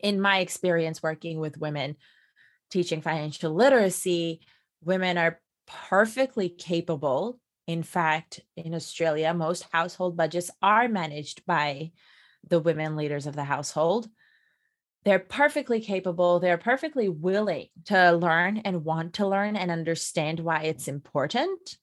In 0.02 0.21
my 0.21 0.40
experience 0.40 1.02
working 1.02 1.40
with 1.40 1.59
women 1.59 1.97
teaching 2.71 3.00
financial 3.00 3.52
literacy, 3.52 4.40
women 4.83 5.16
are 5.19 5.40
perfectly 5.66 6.49
capable 6.49 7.38
in 7.71 7.85
fact, 7.85 8.41
in 8.57 8.75
Australia, 8.75 9.33
most 9.33 9.65
household 9.71 10.17
budgets 10.17 10.50
are 10.61 10.89
managed 10.89 11.47
by 11.47 11.93
the 12.49 12.59
women 12.59 12.97
leaders 12.97 13.29
of 13.29 13.37
the 13.37 13.45
household. 13.45 14.09
They're 15.05 15.21
perfectly 15.21 15.81
capable, 15.81 16.41
they're 16.41 16.59
perfectly 16.59 17.09
willing 17.09 17.69
to 17.85 18.11
learn 18.11 18.57
and 18.59 18.85
want 18.85 19.15
to 19.15 19.27
learn 19.29 19.55
and 19.55 19.71
understand 19.71 20.41
why 20.41 20.62
it's 20.62 20.89
important. 20.89 21.77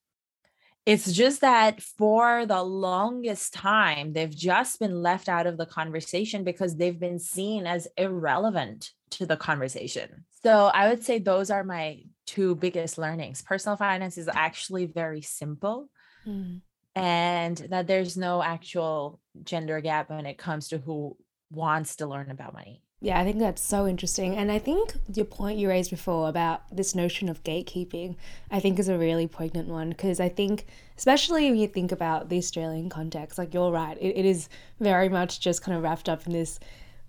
It's 0.86 1.10
just 1.14 1.40
that 1.40 1.82
for 1.82 2.46
the 2.46 2.64
longest 2.64 3.54
time, 3.54 4.12
they've 4.12 4.36
just 4.36 4.80
been 4.80 5.02
left 5.02 5.30
out 5.30 5.48
of 5.48 5.58
the 5.58 5.66
conversation 5.66 6.44
because 6.44 6.76
they've 6.76 7.00
been 7.00 7.20
seen 7.20 7.66
as 7.66 7.88
irrelevant 7.96 8.92
to 9.12 9.26
the 9.26 9.38
conversation. 9.38 10.26
So 10.44 10.66
I 10.66 10.90
would 10.90 11.06
say 11.06 11.20
those 11.20 11.50
are 11.50 11.64
my 11.64 12.04
two 12.28 12.54
biggest 12.54 13.00
learnings. 13.00 13.42
Personal 13.42 13.78
finance 13.78 14.18
is 14.18 14.30
actually 14.32 14.86
very 14.86 15.22
simple. 15.22 15.90
Mm. 16.28 16.62
And 16.96 17.58
that 17.70 17.88
there's 17.88 18.18
no 18.18 18.44
actual 18.44 19.20
gender 19.44 19.82
gap 19.82 20.10
when 20.10 20.26
it 20.26 20.38
comes 20.38 20.68
to 20.70 20.78
who 20.78 21.18
wants 21.52 21.96
to 21.98 22.08
learn 22.08 22.30
about 22.30 22.54
money. 22.54 22.84
Yeah, 23.00 23.20
I 23.20 23.24
think 23.24 23.38
that's 23.38 23.64
so 23.64 23.88
interesting. 23.88 24.36
And 24.36 24.52
I 24.52 24.58
think 24.58 24.96
your 25.14 25.26
point 25.26 25.60
you 25.60 25.70
raised 25.70 25.92
before 25.92 26.28
about 26.28 26.64
this 26.76 26.96
notion 26.96 27.30
of 27.30 27.44
gatekeeping, 27.44 28.16
I 28.50 28.60
think 28.60 28.80
is 28.80 28.90
a 28.90 28.98
really 28.98 29.28
poignant 29.28 29.68
one 29.68 29.90
because 29.90 30.20
I 30.20 30.30
think, 30.30 30.66
especially 30.98 31.52
when 31.52 31.60
you 31.60 31.68
think 31.68 31.92
about 31.92 32.30
the 32.30 32.40
Australian 32.40 32.90
context, 32.90 33.38
like 33.38 33.54
you're 33.54 33.72
right, 33.72 33.98
it, 34.02 34.18
it 34.18 34.26
is 34.26 34.50
very 34.80 35.10
much 35.10 35.40
just 35.40 35.62
kind 35.62 35.78
of 35.78 35.84
wrapped 35.84 36.10
up 36.10 36.26
in 36.26 36.34
this 36.34 36.60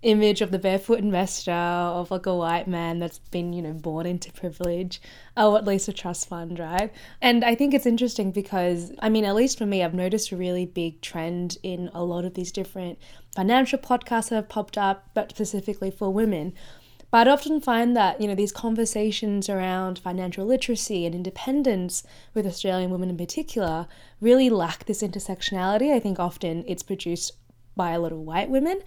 image 0.01 0.39
of 0.41 0.51
the 0.51 0.59
barefoot 0.59 0.99
investor 0.99 1.51
of 1.51 2.09
like 2.09 2.25
a 2.25 2.35
white 2.35 2.67
man 2.67 2.99
that's 2.99 3.19
been 3.19 3.51
you 3.51 3.61
know 3.61 3.73
born 3.73 4.05
into 4.05 4.31
privilege 4.31 5.01
or 5.35 5.57
at 5.57 5.65
least 5.65 5.89
a 5.89 5.93
trust 5.93 6.29
fund 6.29 6.57
right 6.57 6.91
and 7.21 7.43
i 7.43 7.53
think 7.53 7.73
it's 7.73 7.85
interesting 7.85 8.31
because 8.31 8.93
i 8.99 9.09
mean 9.09 9.25
at 9.25 9.35
least 9.35 9.57
for 9.57 9.65
me 9.65 9.83
i've 9.83 9.93
noticed 9.93 10.31
a 10.31 10.37
really 10.37 10.65
big 10.65 11.01
trend 11.01 11.57
in 11.63 11.89
a 11.93 12.03
lot 12.03 12.23
of 12.23 12.33
these 12.33 12.51
different 12.51 12.97
financial 13.35 13.77
podcasts 13.77 14.29
that 14.29 14.35
have 14.35 14.49
popped 14.49 14.77
up 14.77 15.09
but 15.13 15.31
specifically 15.31 15.91
for 15.91 16.09
women 16.09 16.53
but 17.11 17.27
I 17.27 17.31
often 17.31 17.59
find 17.59 17.97
that, 17.97 18.21
you 18.21 18.27
know, 18.27 18.35
these 18.35 18.51
conversations 18.51 19.49
around 19.49 19.97
financial 19.97 20.45
literacy 20.45 21.07
and 21.07 21.15
independence 21.15 22.03
with 22.35 22.45
Australian 22.45 22.91
women 22.91 23.09
in 23.09 23.17
particular 23.17 23.87
really 24.21 24.49
lack 24.49 24.85
this 24.85 25.01
intersectionality. 25.01 25.91
I 25.91 25.99
think 25.99 26.19
often 26.19 26.63
it's 26.67 26.83
produced 26.83 27.33
by 27.75 27.91
a 27.91 27.99
lot 27.99 28.11
of 28.11 28.19
white 28.19 28.51
women. 28.51 28.81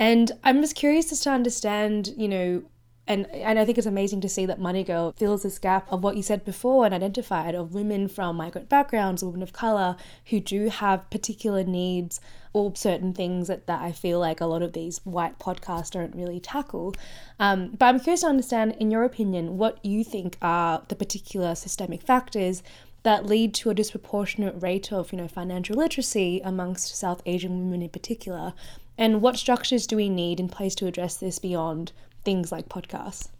And 0.00 0.32
I'm 0.42 0.60
just 0.60 0.74
curious 0.74 1.10
just 1.10 1.22
to 1.22 1.30
understand, 1.30 2.14
you 2.16 2.26
know, 2.26 2.62
And, 3.06 3.26
and 3.32 3.58
I 3.58 3.64
think 3.64 3.76
it's 3.76 3.88
amazing 3.88 4.20
to 4.20 4.28
see 4.28 4.46
that 4.46 4.60
Money 4.60 4.84
Girl 4.84 5.12
fills 5.16 5.42
this 5.42 5.58
gap 5.58 5.86
of 5.90 6.04
what 6.04 6.16
you 6.16 6.22
said 6.22 6.44
before 6.44 6.84
and 6.84 6.94
identified 6.94 7.56
of 7.56 7.74
women 7.74 8.08
from 8.08 8.36
migrant 8.36 8.68
backgrounds, 8.68 9.24
women 9.24 9.42
of 9.42 9.52
colour 9.52 9.96
who 10.26 10.38
do 10.38 10.68
have 10.68 11.10
particular 11.10 11.64
needs 11.64 12.20
or 12.52 12.72
certain 12.76 13.12
things 13.12 13.48
that, 13.48 13.66
that 13.66 13.80
I 13.82 13.90
feel 13.90 14.20
like 14.20 14.40
a 14.40 14.46
lot 14.46 14.62
of 14.62 14.74
these 14.74 15.00
white 15.04 15.40
podcasts 15.40 15.90
don't 15.90 16.14
really 16.14 16.40
tackle. 16.40 16.94
Um, 17.40 17.70
but 17.76 17.86
I'm 17.86 18.00
curious 18.00 18.20
to 18.20 18.28
understand, 18.28 18.76
in 18.78 18.92
your 18.92 19.02
opinion, 19.02 19.58
what 19.58 19.84
you 19.84 20.04
think 20.04 20.36
are 20.40 20.82
the 20.86 20.96
particular 20.96 21.54
systemic 21.56 22.02
factors 22.02 22.62
that 23.02 23.26
lead 23.26 23.54
to 23.54 23.70
a 23.70 23.74
disproportionate 23.74 24.62
rate 24.62 24.92
of 24.92 25.10
you 25.10 25.18
know 25.18 25.26
financial 25.26 25.74
literacy 25.76 26.40
amongst 26.44 26.94
South 26.94 27.22
Asian 27.24 27.58
women 27.58 27.82
in 27.82 27.88
particular, 27.88 28.52
and 29.00 29.22
what 29.22 29.38
structures 29.38 29.86
do 29.86 29.96
we 29.96 30.10
need 30.10 30.38
in 30.38 30.48
place 30.48 30.74
to 30.76 30.86
address 30.86 31.16
this 31.16 31.38
beyond 31.38 31.92
things 32.22 32.52
like 32.52 32.68
podcasts? 32.68 33.30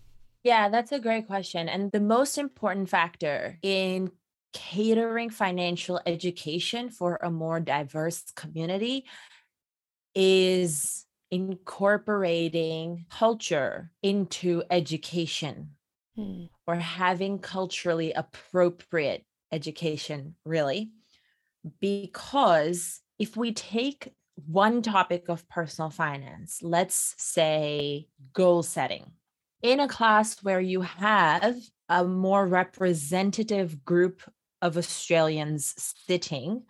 Yeah, 0.43 0.71
that's 0.71 0.91
a 0.91 0.99
great 0.99 1.27
question. 1.27 1.69
And 1.69 1.93
the 1.93 2.01
most 2.01 2.39
important 2.39 2.89
factor 2.89 3.59
in 3.63 4.11
catering 4.55 5.29
financial 5.29 6.01
education 6.07 6.89
for 6.89 7.21
a 7.23 7.31
more 7.31 7.61
diverse 7.61 8.25
community 8.35 9.05
is 10.15 11.05
incorporating 11.31 13.05
culture 13.11 13.93
into 14.03 14.63
education 14.71 15.73
hmm. 16.17 16.45
or 16.67 16.77
having 16.77 17.39
culturally 17.39 18.13
appropriate 18.15 19.27
education, 19.53 20.37
really. 20.47 20.91
Because 21.81 23.03
if 23.19 23.37
we 23.37 23.53
take 23.53 24.15
one 24.47 24.83
topic 24.83 25.29
of 25.29 25.49
personal 25.49 25.91
finance, 25.91 26.61
let's 26.63 27.15
say 27.19 28.09
goal 28.33 28.63
setting, 28.63 29.13
in 29.63 29.81
a 29.81 29.89
class 29.89 30.43
where 30.43 30.61
you 30.61 30.83
have 30.83 31.57
a 31.89 32.05
more 32.05 32.47
representative 32.47 33.85
group 33.85 34.23
of 34.63 34.77
Australians 34.77 35.75
sitting, 36.07 36.63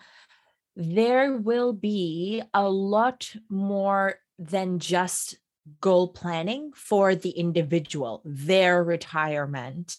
there 0.77 1.37
will 1.37 1.73
be 1.73 2.43
a 2.55 2.69
lot 2.69 3.35
more 3.49 4.15
than 4.39 4.79
just 4.79 5.39
goal 5.81 6.09
planning 6.09 6.73
for 6.75 7.15
the 7.15 7.31
individual, 7.31 8.23
their 8.25 8.83
retirement, 8.83 9.97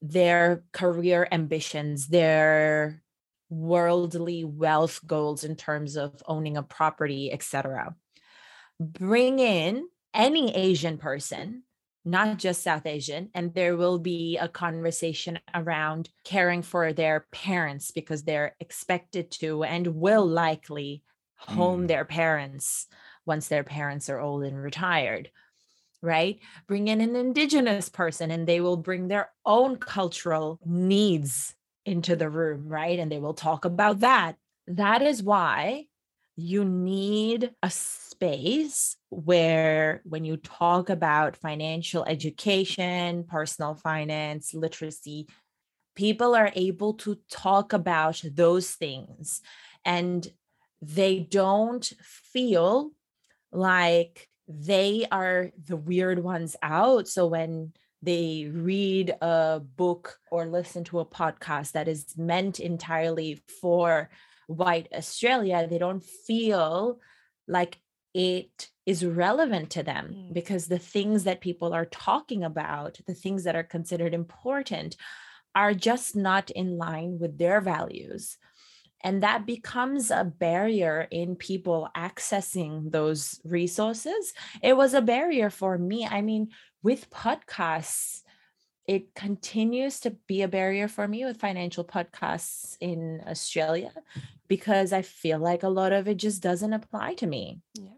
their 0.00 0.64
career 0.72 1.28
ambitions, 1.30 2.08
their 2.08 3.02
worldly 3.48 4.44
wealth 4.44 5.00
goals 5.06 5.44
in 5.44 5.56
terms 5.56 5.96
of 5.96 6.22
owning 6.26 6.56
a 6.56 6.62
property, 6.62 7.32
etc. 7.32 7.94
Bring 8.80 9.38
in 9.38 9.88
any 10.12 10.54
Asian 10.54 10.98
person, 10.98 11.62
not 12.04 12.38
just 12.38 12.62
South 12.62 12.86
Asian, 12.86 13.30
and 13.34 13.54
there 13.54 13.76
will 13.76 13.98
be 13.98 14.38
a 14.38 14.48
conversation 14.48 15.38
around 15.54 16.08
caring 16.24 16.62
for 16.62 16.92
their 16.92 17.26
parents 17.32 17.90
because 17.90 18.22
they're 18.22 18.56
expected 18.60 19.30
to 19.32 19.64
and 19.64 19.86
will 19.86 20.26
likely 20.26 21.02
home 21.36 21.84
mm. 21.84 21.88
their 21.88 22.04
parents 22.04 22.86
once 23.26 23.48
their 23.48 23.64
parents 23.64 24.08
are 24.08 24.20
old 24.20 24.44
and 24.44 24.62
retired 24.62 25.30
right? 26.02 26.38
Bring 26.68 26.88
in 26.88 27.00
an 27.00 27.16
indigenous 27.16 27.88
person 27.88 28.30
and 28.30 28.46
they 28.46 28.60
will 28.60 28.76
bring 28.76 29.08
their 29.08 29.30
own 29.44 29.76
cultural 29.76 30.60
needs 30.64 31.55
into 31.86 32.16
the 32.16 32.28
room, 32.28 32.68
right? 32.68 32.98
And 32.98 33.10
they 33.10 33.18
will 33.18 33.34
talk 33.34 33.64
about 33.64 34.00
that. 34.00 34.36
That 34.66 35.00
is 35.00 35.22
why 35.22 35.86
you 36.36 36.64
need 36.64 37.52
a 37.62 37.70
space 37.70 38.96
where, 39.08 40.02
when 40.04 40.24
you 40.24 40.36
talk 40.36 40.90
about 40.90 41.36
financial 41.36 42.04
education, 42.04 43.24
personal 43.24 43.74
finance, 43.74 44.52
literacy, 44.52 45.28
people 45.94 46.34
are 46.34 46.52
able 46.54 46.92
to 46.94 47.18
talk 47.30 47.72
about 47.72 48.20
those 48.34 48.72
things 48.72 49.40
and 49.84 50.26
they 50.82 51.20
don't 51.20 51.90
feel 52.02 52.90
like 53.50 54.28
they 54.46 55.06
are 55.10 55.50
the 55.64 55.76
weird 55.76 56.22
ones 56.22 56.54
out. 56.62 57.08
So 57.08 57.26
when 57.26 57.72
they 58.06 58.48
read 58.52 59.14
a 59.20 59.60
book 59.60 60.18
or 60.30 60.46
listen 60.46 60.84
to 60.84 61.00
a 61.00 61.04
podcast 61.04 61.72
that 61.72 61.88
is 61.88 62.16
meant 62.16 62.60
entirely 62.60 63.42
for 63.60 64.08
white 64.46 64.88
Australia, 64.94 65.66
they 65.68 65.78
don't 65.78 66.04
feel 66.04 67.00
like 67.48 67.80
it 68.14 68.70
is 68.86 69.04
relevant 69.04 69.70
to 69.70 69.82
them 69.82 70.14
mm. 70.14 70.32
because 70.32 70.68
the 70.68 70.78
things 70.78 71.24
that 71.24 71.40
people 71.40 71.74
are 71.74 71.86
talking 71.86 72.44
about, 72.44 72.98
the 73.06 73.14
things 73.14 73.44
that 73.44 73.56
are 73.56 73.64
considered 73.64 74.14
important, 74.14 74.96
are 75.54 75.74
just 75.74 76.14
not 76.14 76.50
in 76.50 76.78
line 76.78 77.18
with 77.18 77.36
their 77.38 77.60
values. 77.60 78.38
And 79.02 79.22
that 79.22 79.46
becomes 79.46 80.10
a 80.10 80.24
barrier 80.24 81.06
in 81.10 81.36
people 81.36 81.88
accessing 81.96 82.90
those 82.90 83.40
resources. 83.44 84.32
It 84.62 84.76
was 84.76 84.94
a 84.94 85.02
barrier 85.02 85.50
for 85.50 85.78
me. 85.78 86.06
I 86.06 86.22
mean, 86.22 86.48
with 86.82 87.10
podcasts, 87.10 88.22
it 88.86 89.14
continues 89.14 90.00
to 90.00 90.10
be 90.26 90.42
a 90.42 90.48
barrier 90.48 90.88
for 90.88 91.06
me 91.08 91.24
with 91.24 91.38
financial 91.40 91.84
podcasts 91.84 92.76
in 92.80 93.22
Australia 93.26 93.92
because 94.48 94.92
I 94.92 95.02
feel 95.02 95.38
like 95.38 95.62
a 95.62 95.68
lot 95.68 95.92
of 95.92 96.06
it 96.08 96.16
just 96.16 96.42
doesn't 96.42 96.72
apply 96.72 97.14
to 97.14 97.26
me 97.26 97.60
yeah. 97.74 97.88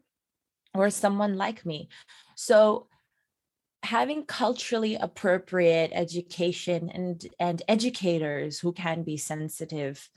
or 0.75 0.91
someone 0.91 1.37
like 1.37 1.67
me. 1.67 1.89
So, 2.35 2.89
having 3.85 4.25
culturally 4.25 4.97
appropriate 4.97 5.93
education 5.95 6.91
and 6.91 7.25
and 7.39 7.63
educators 7.69 8.59
who 8.59 8.73
can 8.73 9.05
be 9.05 9.17
sensitive 9.17 10.11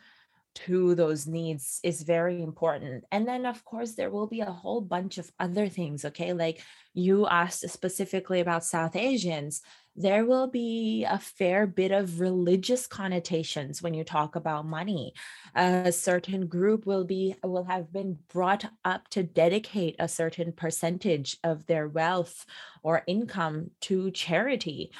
to 0.53 0.95
those 0.95 1.27
needs 1.27 1.79
is 1.83 2.03
very 2.03 2.41
important. 2.41 3.05
And 3.11 3.27
then, 3.27 3.45
of 3.45 3.63
course, 3.63 3.93
there 3.93 4.09
will 4.09 4.27
be 4.27 4.41
a 4.41 4.51
whole 4.51 4.81
bunch 4.81 5.17
of 5.17 5.31
other 5.39 5.69
things. 5.69 6.05
Okay. 6.05 6.33
Like 6.33 6.61
you 6.93 7.27
asked 7.27 7.67
specifically 7.69 8.41
about 8.41 8.65
South 8.65 8.95
Asians, 8.95 9.61
there 9.95 10.25
will 10.25 10.47
be 10.47 11.05
a 11.05 11.19
fair 11.19 11.67
bit 11.67 11.91
of 11.91 12.19
religious 12.19 12.87
connotations 12.87 13.81
when 13.81 13.93
you 13.93 14.03
talk 14.03 14.35
about 14.35 14.65
money. 14.65 15.13
A 15.55 15.91
certain 15.91 16.47
group 16.47 16.85
will 16.85 17.03
be 17.03 17.35
will 17.43 17.65
have 17.65 17.91
been 17.91 18.17
brought 18.31 18.65
up 18.85 19.09
to 19.09 19.23
dedicate 19.23 19.95
a 19.99 20.07
certain 20.07 20.53
percentage 20.53 21.37
of 21.43 21.65
their 21.65 21.87
wealth 21.87 22.45
or 22.83 23.03
income 23.05 23.71
to 23.81 24.11
charity. 24.11 24.91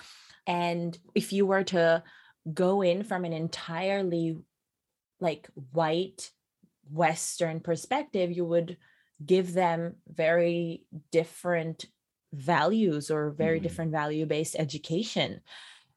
And 0.46 0.98
if 1.16 1.32
you 1.32 1.46
were 1.46 1.64
to 1.66 2.04
go 2.54 2.82
in 2.82 3.04
from 3.04 3.24
an 3.24 3.34
entirely 3.34 4.38
like 5.22 5.50
white 5.72 6.32
western 6.92 7.62
perspective 7.62 8.32
you 8.32 8.44
would 8.44 8.76
give 9.26 9.54
them 9.54 9.96
very 10.08 10.84
different 11.12 11.86
values 12.34 13.12
or 13.12 13.30
very 13.30 13.58
mm-hmm. 13.58 13.64
different 13.64 13.92
value 13.92 14.26
based 14.26 14.56
education 14.58 15.40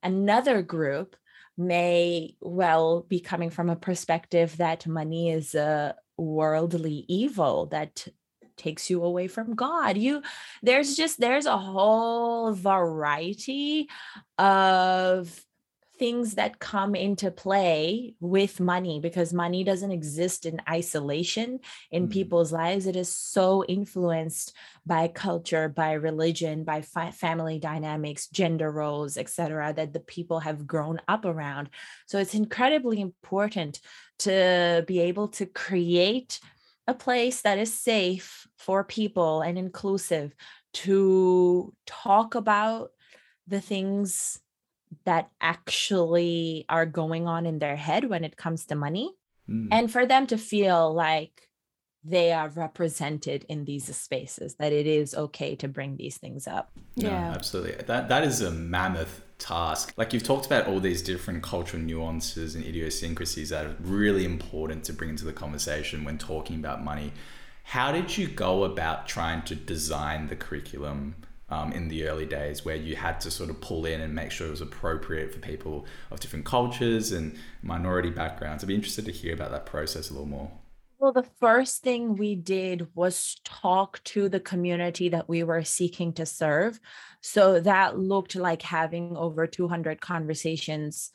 another 0.03 0.63
group 0.63 1.17
may 1.57 2.37
well 2.41 3.03
be 3.09 3.21
coming 3.21 3.51
from 3.51 3.71
a 3.71 3.77
perspective 3.77 4.57
that 4.57 4.87
money 4.87 5.31
is 5.31 5.55
a 5.55 5.95
worldly 6.17 7.05
evil 7.09 7.67
that 7.67 8.07
takes 8.57 8.89
you 8.89 9.03
away 9.03 9.27
from 9.27 9.55
god 9.55 9.97
you 9.97 10.23
there's 10.63 10.97
just 10.97 11.19
there's 11.19 11.47
a 11.47 11.59
whole 11.59 12.53
variety 12.53 13.89
of 14.39 15.45
things 16.05 16.35
that 16.35 16.59
come 16.59 16.95
into 16.95 17.31
play 17.31 18.15
with 18.21 18.61
money 18.61 19.01
because 19.01 19.33
money 19.33 19.65
doesn't 19.65 19.91
exist 19.91 20.45
in 20.45 20.61
isolation 20.69 21.59
in 21.91 22.07
mm. 22.07 22.13
people's 22.13 22.53
lives 22.53 22.87
it 22.87 22.95
is 22.95 23.09
so 23.09 23.65
influenced 23.65 24.53
by 24.85 25.09
culture 25.09 25.67
by 25.67 25.93
religion 25.93 26.63
by 26.63 26.83
fi- 26.83 27.11
family 27.11 27.59
dynamics 27.59 28.27
gender 28.27 28.71
roles 28.71 29.17
etc 29.17 29.73
that 29.75 29.95
the 29.95 30.01
people 30.01 30.41
have 30.41 30.67
grown 30.67 31.01
up 31.09 31.25
around 31.25 31.71
so 32.05 32.19
it's 32.19 32.35
incredibly 32.35 33.01
important 33.01 33.81
to 34.19 34.85
be 34.87 35.01
able 35.01 35.29
to 35.29 35.47
create 35.47 36.39
a 36.87 36.93
place 36.93 37.41
that 37.41 37.57
is 37.59 37.73
safe 37.73 38.47
for 38.59 38.85
people 38.85 39.41
and 39.41 39.57
inclusive 39.57 40.35
to 40.75 41.73
talk 41.87 42.35
about 42.35 42.91
the 43.47 43.63
things 43.63 44.39
that 45.05 45.31
actually 45.41 46.65
are 46.69 46.87
going 46.87 47.27
on 47.27 47.47
in 47.47 47.59
their 47.59 47.77
head 47.77 48.09
when 48.09 48.25
it 48.25 48.37
comes 48.37 48.67
to 48.67 48.75
money 48.75 49.15
mm. 49.49 49.69
and 49.71 49.91
for 49.91 50.07
them 50.07 50.27
to 50.27 50.39
feel 50.39 50.93
like 50.93 51.49
they 52.05 52.33
are 52.33 52.51
represented 52.51 53.47
in 53.49 53.65
these 53.65 53.95
spaces 53.97 54.57
that 54.57 54.73
it 54.73 54.87
is 54.87 55.15
okay 55.15 55.57
to 55.57 55.69
bring 55.69 55.97
these 55.97 56.19
things 56.19 56.47
up. 56.47 56.71
Yeah. 56.97 57.09
no, 57.09 57.35
absolutely. 57.35 57.83
That 57.85 58.09
that 58.09 58.25
is 58.25 58.43
a 58.43 58.51
mammoth 58.51 59.23
task. 59.39 59.95
Like 59.97 60.13
you've 60.13 60.23
talked 60.23 60.45
about 60.45 60.67
all 60.67 60.81
these 60.81 61.03
different 61.03 61.43
cultural 61.43 61.83
nuances 61.83 62.55
and 62.55 62.65
idiosyncrasies 62.65 63.49
that 63.51 63.65
are 63.65 63.77
really 63.81 64.25
important 64.25 64.85
to 64.85 64.93
bring 64.93 65.11
into 65.11 65.25
the 65.25 65.33
conversation 65.33 66.05
when 66.05 66.19
talking 66.19 66.57
about 66.57 66.85
money. 66.85 67.13
How 67.65 67.91
did 67.91 68.17
you 68.19 68.29
go 68.29 68.65
about 68.65 69.09
trying 69.09 69.43
to 69.43 69.55
design 69.55 70.29
the 70.29 70.37
curriculum 70.37 71.17
um, 71.49 71.73
in 71.73 71.89
the 71.89 72.09
early 72.09 72.27
days 72.27 72.65
where 72.65 72.77
you 72.77 72.97
had 72.97 73.21
to 73.21 73.31
sort 73.31 73.51
of 73.51 73.61
pull 73.61 73.85
in 73.87 74.01
and 74.01 74.15
make 74.15 74.31
sure 74.31 74.47
it 74.47 74.51
was 74.51 74.61
appropriate 74.61 75.33
for 75.33 75.41
people 75.41 75.87
of 76.11 76.21
different 76.21 76.45
cultures 76.45 77.13
and 77.13 77.37
minority 77.63 78.11
backgrounds. 78.11 78.65
I'd 78.65 78.69
be 78.69 78.75
interested 78.75 79.05
to 79.07 79.13
hear 79.13 79.35
about 79.35 79.51
that 79.51 79.67
process 79.67 80.11
a 80.11 80.13
little 80.13 80.29
more. 80.29 80.51
Well, 80.99 81.13
the 81.13 81.29
first 81.39 81.83
thing 81.83 82.17
we 82.17 82.35
did 82.35 82.89
was 82.95 83.39
talk 83.45 84.03
to 84.05 84.29
the 84.29 84.41
community 84.41 85.11
that 85.11 85.29
we 85.29 85.43
were 85.43 85.63
seeking 85.63 86.15
to 86.15 86.25
serve. 86.25 86.81
So 87.21 87.61
that 87.61 87.99
looked 87.99 88.37
like 88.37 88.63
having 88.63 89.15
over 89.17 89.47
200 89.47 90.01
conversations 90.01 91.11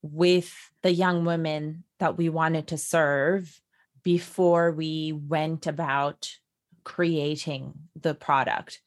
with 0.00 0.70
the 0.82 0.92
young 0.92 1.24
women 1.24 1.84
that 1.98 2.16
we 2.16 2.28
wanted 2.28 2.68
to 2.68 2.78
serve 2.78 3.60
before 4.02 4.70
we 4.70 5.12
went 5.12 5.66
about 5.66 6.28
creating 6.84 7.72
the 8.00 8.14
product 8.14 8.80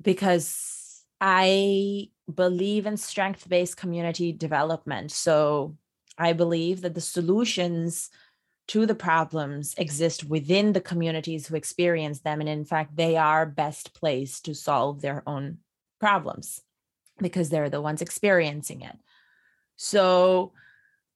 because 0.00 1.04
I 1.20 2.08
believe 2.32 2.86
in 2.86 2.96
strength 2.96 3.48
based 3.48 3.76
community 3.76 4.32
development. 4.32 5.12
So 5.12 5.76
I 6.16 6.32
believe 6.32 6.82
that 6.82 6.94
the 6.94 7.00
solutions 7.00 8.10
to 8.68 8.86
the 8.86 8.94
problems 8.94 9.74
exist 9.78 10.24
within 10.24 10.72
the 10.72 10.80
communities 10.80 11.46
who 11.46 11.56
experience 11.56 12.20
them. 12.20 12.40
And 12.40 12.48
in 12.48 12.64
fact, 12.64 12.96
they 12.96 13.16
are 13.16 13.44
best 13.44 13.94
placed 13.94 14.44
to 14.44 14.54
solve 14.54 15.00
their 15.00 15.22
own 15.26 15.58
problems 15.98 16.60
because 17.18 17.50
they're 17.50 17.68
the 17.68 17.80
ones 17.80 18.00
experiencing 18.00 18.82
it. 18.82 18.96
So 19.76 20.52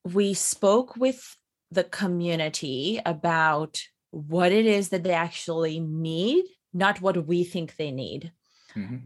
we 0.05 0.35
spoke 0.35 0.97
with 0.97 1.37
the 1.71 1.85
community 1.85 3.01
about 3.07 3.81
what 4.11 4.53
it 4.53 4.67
is 4.67 4.89
that 4.91 5.03
they 5.03 5.13
actually 5.13 5.81
need, 5.81 6.45
not 6.73 7.01
what 7.01 7.27
we 7.27 7.45
think 7.45 7.77
they 7.77 7.91
need. 7.91 8.33
Mm-hmm. 8.77 8.97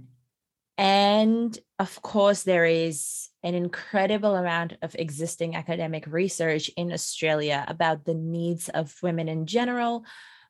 And 0.78 1.59
of 1.81 2.00
course, 2.02 2.44
there 2.44 2.64
is 2.64 3.28
an 3.42 3.54
incredible 3.54 4.37
amount 4.37 4.74
of 4.81 4.94
existing 4.96 5.57
academic 5.57 6.07
research 6.07 6.70
in 6.76 6.92
Australia 6.92 7.64
about 7.66 8.04
the 8.04 8.14
needs 8.14 8.68
of 8.68 8.94
women 9.02 9.28
in 9.28 9.46
general, 9.46 10.04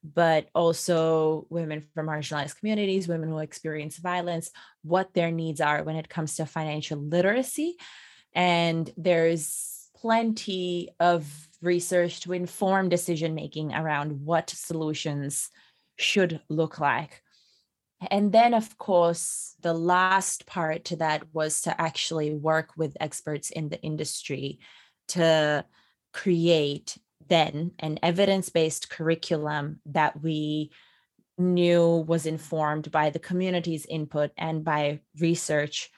but 0.04 0.48
also 0.54 1.46
women 1.48 1.80
from 1.94 2.06
marginalized 2.06 2.58
communities, 2.58 3.08
women 3.08 3.30
who 3.30 3.38
experience 3.38 3.96
violence, 3.96 4.50
what 4.82 5.14
their 5.14 5.30
needs 5.30 5.60
are 5.62 5.82
when 5.82 5.96
it 5.96 6.10
comes 6.10 6.36
to 6.36 6.46
financial 6.46 6.98
literacy. 6.98 7.76
And 8.34 8.90
there's 8.98 9.88
plenty 9.96 10.90
of 11.00 11.26
research 11.62 12.20
to 12.20 12.32
inform 12.34 12.90
decision 12.90 13.34
making 13.34 13.72
around 13.72 14.24
what 14.24 14.50
solutions 14.50 15.48
should 15.96 16.40
look 16.48 16.78
like 16.78 17.22
and 18.00 18.30
then, 18.32 18.54
of 18.54 18.78
course, 18.78 19.56
the 19.60 19.74
last 19.74 20.46
part 20.46 20.84
to 20.86 20.96
that 20.96 21.22
was 21.32 21.62
to 21.62 21.80
actually 21.80 22.32
work 22.32 22.70
with 22.76 22.96
experts 23.00 23.50
in 23.50 23.68
the 23.68 23.80
industry 23.82 24.60
to 25.08 25.64
create 26.12 26.98
then 27.28 27.72
an 27.80 27.98
evidence 28.02 28.48
based 28.48 28.88
curriculum 28.88 29.80
that 29.86 30.22
we 30.22 30.70
knew 31.36 32.04
was 32.06 32.26
informed 32.26 32.90
by 32.90 33.10
the 33.10 33.18
community's 33.18 33.86
input 33.86 34.30
and 34.36 34.64
by 34.64 35.00
research 35.18 35.90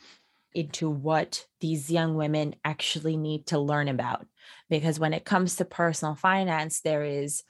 into 0.55 0.91
what 0.91 1.47
these 1.61 1.91
young 1.91 2.15
women 2.15 2.55
actually 2.65 3.17
need 3.17 3.47
to 3.47 3.59
learn 3.59 3.89
about. 3.89 4.27
Because 4.69 4.99
when 4.99 5.13
it 5.13 5.25
comes 5.25 5.57
to 5.57 5.65
personal 5.65 6.15
finance, 6.15 6.81
there 6.81 7.05
is 7.05 7.43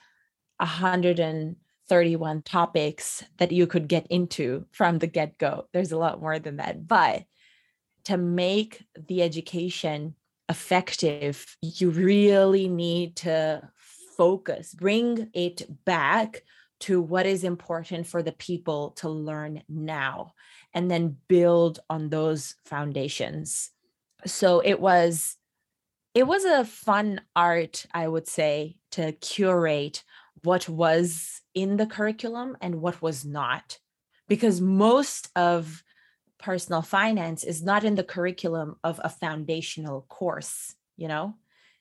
a 0.59 0.67
hundred 0.67 1.19
and 1.19 1.57
31 1.91 2.43
topics 2.43 3.25
that 3.39 3.51
you 3.51 3.67
could 3.67 3.89
get 3.89 4.07
into 4.11 4.65
from 4.71 4.99
the 5.01 5.09
get 5.09 5.37
go. 5.39 5.67
There's 5.73 5.91
a 5.91 5.99
lot 5.99 6.21
more 6.21 6.39
than 6.39 6.59
that. 6.59 6.87
But 6.87 7.25
to 8.05 8.17
make 8.17 8.85
the 9.09 9.23
education 9.23 10.15
effective, 10.49 11.57
you 11.61 11.91
really 11.91 12.69
need 12.69 13.17
to 13.17 13.69
focus, 14.17 14.73
bring 14.73 15.31
it 15.35 15.63
back 15.85 16.45
to 16.81 17.03
what 17.03 17.27
is 17.27 17.43
important 17.43 18.07
for 18.07 18.23
the 18.23 18.33
people 18.33 18.93
to 18.93 19.09
learn 19.09 19.65
now, 19.69 20.35
and 20.73 20.89
then 20.89 21.17
build 21.27 21.81
on 21.91 22.09
those 22.09 22.55
foundations. 22.65 23.71
So 24.27 24.61
it 24.61 24.81
was 24.81 25.37
it 26.15 26.27
was 26.27 26.45
a 26.45 26.65
fun 26.65 27.21
art 27.37 27.87
i 27.95 28.07
would 28.07 28.27
say 28.27 28.77
to 28.91 29.13
curate 29.13 30.03
what 30.43 30.69
was 30.69 31.41
in 31.55 31.77
the 31.77 31.87
curriculum 31.87 32.57
and 32.61 32.81
what 32.81 33.01
was 33.03 33.25
not 33.25 33.79
because 34.29 34.61
most 34.61 35.29
of 35.35 35.83
personal 36.39 36.83
finance 36.83 37.45
is 37.45 37.63
not 37.63 37.85
in 37.85 37.97
the 37.97 38.05
curriculum 38.05 38.77
of 38.83 39.01
a 39.03 39.09
foundational 39.09 40.03
course 40.09 40.75
you 40.97 41.09
know 41.09 41.35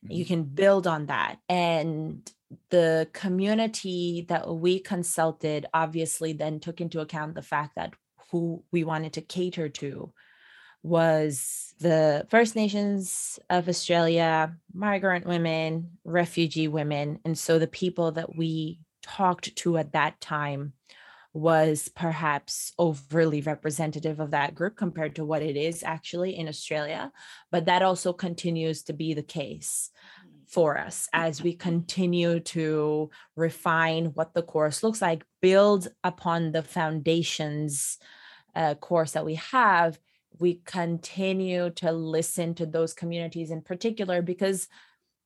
mm-hmm. 0.03 0.11
you 0.13 0.25
can 0.25 0.43
build 0.43 0.87
on 0.87 1.05
that 1.07 1.37
and 1.47 2.31
the 2.71 3.07
community 3.13 4.25
that 4.27 4.49
we 4.49 4.79
consulted 4.79 5.67
obviously 5.73 6.33
then 6.33 6.59
took 6.59 6.81
into 6.81 6.99
account 6.99 7.35
the 7.35 7.41
fact 7.41 7.75
that 7.75 7.93
who 8.31 8.63
we 8.71 8.83
wanted 8.83 9.13
to 9.13 9.21
cater 9.21 9.69
to 9.69 10.11
was 10.83 11.73
the 11.79 12.25
First 12.29 12.55
Nations 12.55 13.39
of 13.49 13.67
Australia, 13.67 14.55
migrant 14.73 15.25
women, 15.25 15.91
refugee 16.03 16.67
women. 16.67 17.19
And 17.25 17.37
so 17.37 17.59
the 17.59 17.67
people 17.67 18.13
that 18.13 18.35
we 18.35 18.79
talked 19.01 19.55
to 19.57 19.77
at 19.77 19.93
that 19.93 20.19
time 20.21 20.73
was 21.33 21.89
perhaps 21.89 22.73
overly 22.79 23.41
representative 23.41 24.19
of 24.19 24.31
that 24.31 24.55
group 24.55 24.75
compared 24.75 25.15
to 25.15 25.25
what 25.25 25.41
it 25.41 25.55
is 25.55 25.83
actually 25.83 26.35
in 26.35 26.47
Australia. 26.47 27.11
But 27.51 27.65
that 27.65 27.83
also 27.83 28.13
continues 28.13 28.83
to 28.83 28.93
be 28.93 29.13
the 29.13 29.23
case 29.23 29.91
for 30.47 30.77
us 30.79 31.07
as 31.13 31.43
we 31.43 31.53
continue 31.53 32.39
to 32.39 33.11
refine 33.35 34.05
what 34.15 34.33
the 34.33 34.41
course 34.41 34.81
looks 34.81 35.01
like, 35.01 35.23
build 35.41 35.87
upon 36.03 36.51
the 36.51 36.63
foundations 36.63 37.99
uh, 38.55 38.73
course 38.73 39.11
that 39.11 39.25
we 39.25 39.35
have. 39.35 39.99
We 40.37 40.61
continue 40.65 41.69
to 41.71 41.91
listen 41.91 42.55
to 42.55 42.65
those 42.65 42.93
communities 42.93 43.51
in 43.51 43.61
particular 43.61 44.21
because 44.21 44.67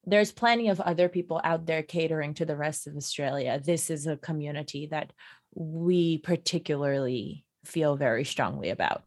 there's 0.05 0.31
plenty 0.31 0.69
of 0.69 0.81
other 0.81 1.07
people 1.07 1.39
out 1.43 1.65
there 1.65 1.83
catering 1.83 2.33
to 2.35 2.45
the 2.45 2.57
rest 2.57 2.87
of 2.87 2.95
Australia. 2.95 3.61
This 3.63 3.89
is 3.89 4.07
a 4.07 4.17
community 4.17 4.87
that 4.87 5.13
we 5.55 6.17
particularly 6.17 7.45
feel 7.63 7.95
very 7.95 8.25
strongly 8.25 8.69
about. 8.69 9.03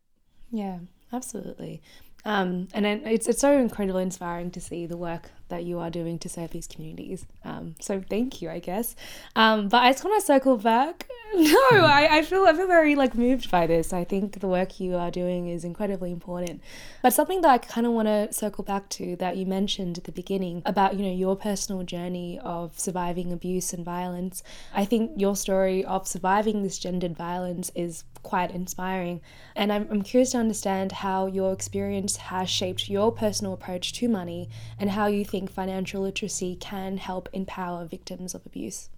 Yeah, 0.51 0.79
absolutely. 1.13 1.83
Um, 2.25 2.69
and 2.73 2.87
it's 2.87 3.29
it's 3.29 3.41
so 3.41 3.57
incredibly 3.59 4.03
inspiring 4.03 4.51
to 4.53 4.61
see 4.61 4.87
the 4.87 4.97
work 4.97 5.31
that 5.49 5.65
you 5.65 5.79
are 5.79 5.91
doing 5.91 6.19
to 6.21 6.29
serve 6.29 6.51
these 6.51 6.67
communities. 6.67 7.27
Um, 7.45 7.75
so 7.81 8.03
thank 8.09 8.43
you, 8.43 8.51
I 8.51 8.59
guess. 8.59 8.97
Um, 9.35 9.69
but 9.69 9.83
I 9.83 9.93
just 9.93 10.05
want 10.05 10.21
to 10.21 10.27
circle 10.27 10.57
back. 10.57 11.09
No, 11.35 11.85
I, 11.85 12.19
I 12.19 12.23
feel 12.23 12.45
I 12.47 12.55
feel 12.55 12.69
very 12.69 12.95
like 12.95 13.15
moved 13.15 13.51
by 13.51 13.67
this. 13.67 13.93
I 13.93 14.05
think 14.05 14.41
the 14.41 14.47
work 14.47 14.79
you 14.79 14.95
are 14.95 15.11
doing 15.11 15.49
is 15.49 15.65
incredibly 15.65 16.13
important. 16.13 16.63
But 17.03 17.13
something 17.13 17.41
that 17.41 17.51
I 17.51 17.59
kind 17.59 17.85
of 17.87 17.93
want 17.93 18.07
to 18.07 18.33
circle 18.33 18.63
back 18.63 18.89
to 18.91 19.17
that 19.17 19.37
you 19.37 19.45
mentioned 19.45 19.99
at 19.99 20.05
the 20.05 20.13
beginning 20.13 20.63
about 20.65 20.95
you 20.95 21.05
know 21.05 21.13
your 21.13 21.37
personal 21.37 21.83
journey 21.83 22.39
of 22.39 22.79
surviving 22.79 23.33
abuse 23.33 23.73
and 23.73 23.85
violence. 23.85 24.45
I 24.73 24.85
think 24.85 25.13
your 25.17 25.35
story 25.35 25.85
of 25.85 26.07
surviving 26.07 26.63
this 26.63 26.79
gendered 26.79 27.17
violence 27.17 27.73
is 27.75 28.05
quite 28.27 28.51
inspiring. 28.51 29.21
And 29.55 29.73
I'm, 29.73 29.87
I'm 29.89 30.03
curious 30.03 30.33
to 30.33 30.39
understand 30.39 30.91
how 30.91 31.27
your 31.27 31.53
experience 31.53 32.17
has 32.17 32.51
shaped 32.51 32.91
your 32.91 33.13
personal 33.13 33.53
approach 33.53 33.93
to 33.95 34.09
money 34.09 34.51
and 34.81 34.91
how 34.91 35.07
you 35.07 35.25
think 35.25 35.49
financial 35.49 36.03
literacy 36.03 36.57
can 36.57 36.97
help 36.97 37.29
empower 37.33 37.87
victims 37.87 38.35
of 38.35 38.45
abuse. 38.45 38.91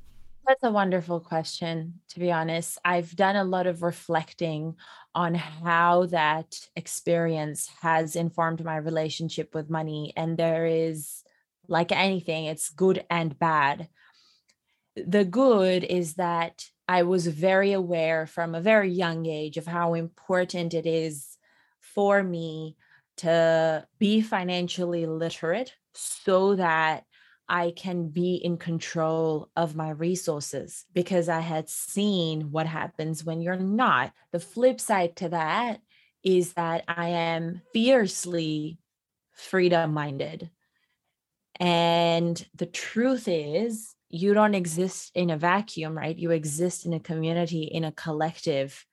That's 0.46 0.64
a 0.64 0.70
wonderful 0.70 1.20
question, 1.20 2.00
to 2.08 2.20
be 2.20 2.32
honest. 2.32 2.78
I've 2.82 3.14
done 3.14 3.36
a 3.36 3.44
lot 3.44 3.66
of 3.66 3.82
reflecting 3.82 4.76
on 5.14 5.34
how 5.34 6.06
that 6.06 6.58
experience 6.74 7.70
has 7.82 8.16
informed 8.16 8.64
my 8.64 8.78
relationship 8.78 9.54
with 9.54 9.68
money. 9.68 10.14
And 10.16 10.38
there 10.38 10.64
is, 10.64 11.22
like 11.68 11.92
anything, 11.92 12.46
it's 12.46 12.70
good 12.70 13.04
and 13.10 13.38
bad. 13.38 13.88
The 14.96 15.26
good 15.26 15.84
is 15.84 16.14
that 16.14 16.64
I 16.88 17.02
was 17.02 17.26
very 17.26 17.72
aware 17.72 18.26
from 18.26 18.54
a 18.54 18.62
very 18.62 18.90
young 18.90 19.26
age 19.26 19.58
of 19.58 19.66
how 19.66 19.92
important 19.94 20.72
it 20.72 20.86
is 20.86 21.36
for 21.80 22.22
me 22.22 22.76
to 23.18 23.86
be 23.98 24.22
financially 24.22 25.04
literate 25.04 25.74
so 25.92 26.54
that 26.54 27.04
I 27.48 27.72
can 27.76 28.08
be 28.08 28.36
in 28.36 28.56
control 28.56 29.50
of 29.56 29.74
my 29.74 29.90
resources 29.90 30.84
because 30.94 31.28
I 31.28 31.40
had 31.40 31.68
seen 31.68 32.52
what 32.52 32.66
happens 32.66 33.24
when 33.24 33.40
you're 33.40 33.56
not. 33.56 34.12
The 34.32 34.40
flip 34.40 34.80
side 34.80 35.16
to 35.16 35.30
that 35.30 35.80
is 36.22 36.54
that 36.54 36.84
I 36.88 37.08
am 37.08 37.62
fiercely 37.72 38.78
freedom 39.32 39.94
minded. 39.94 40.50
And 41.58 42.46
the 42.54 42.66
truth 42.66 43.28
is, 43.28 43.94
you 44.10 44.34
don't 44.34 44.54
exist 44.54 45.10
in 45.14 45.30
a 45.30 45.36
vacuum, 45.36 45.96
right? 45.96 46.16
You 46.16 46.30
exist 46.30 46.86
in 46.86 46.92
a 46.92 47.00
community, 47.00 47.64
in 47.64 47.84
a 47.84 47.92
collective. 47.92 48.84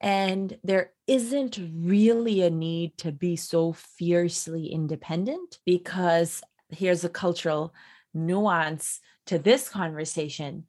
And 0.00 0.58
there 0.64 0.92
isn't 1.06 1.58
really 1.72 2.42
a 2.42 2.50
need 2.50 2.98
to 2.98 3.12
be 3.12 3.36
so 3.36 3.72
fiercely 3.72 4.66
independent 4.66 5.58
because 5.64 6.42
here's 6.68 7.04
a 7.04 7.08
cultural 7.08 7.72
nuance 8.12 9.00
to 9.26 9.38
this 9.38 9.68
conversation 9.68 10.64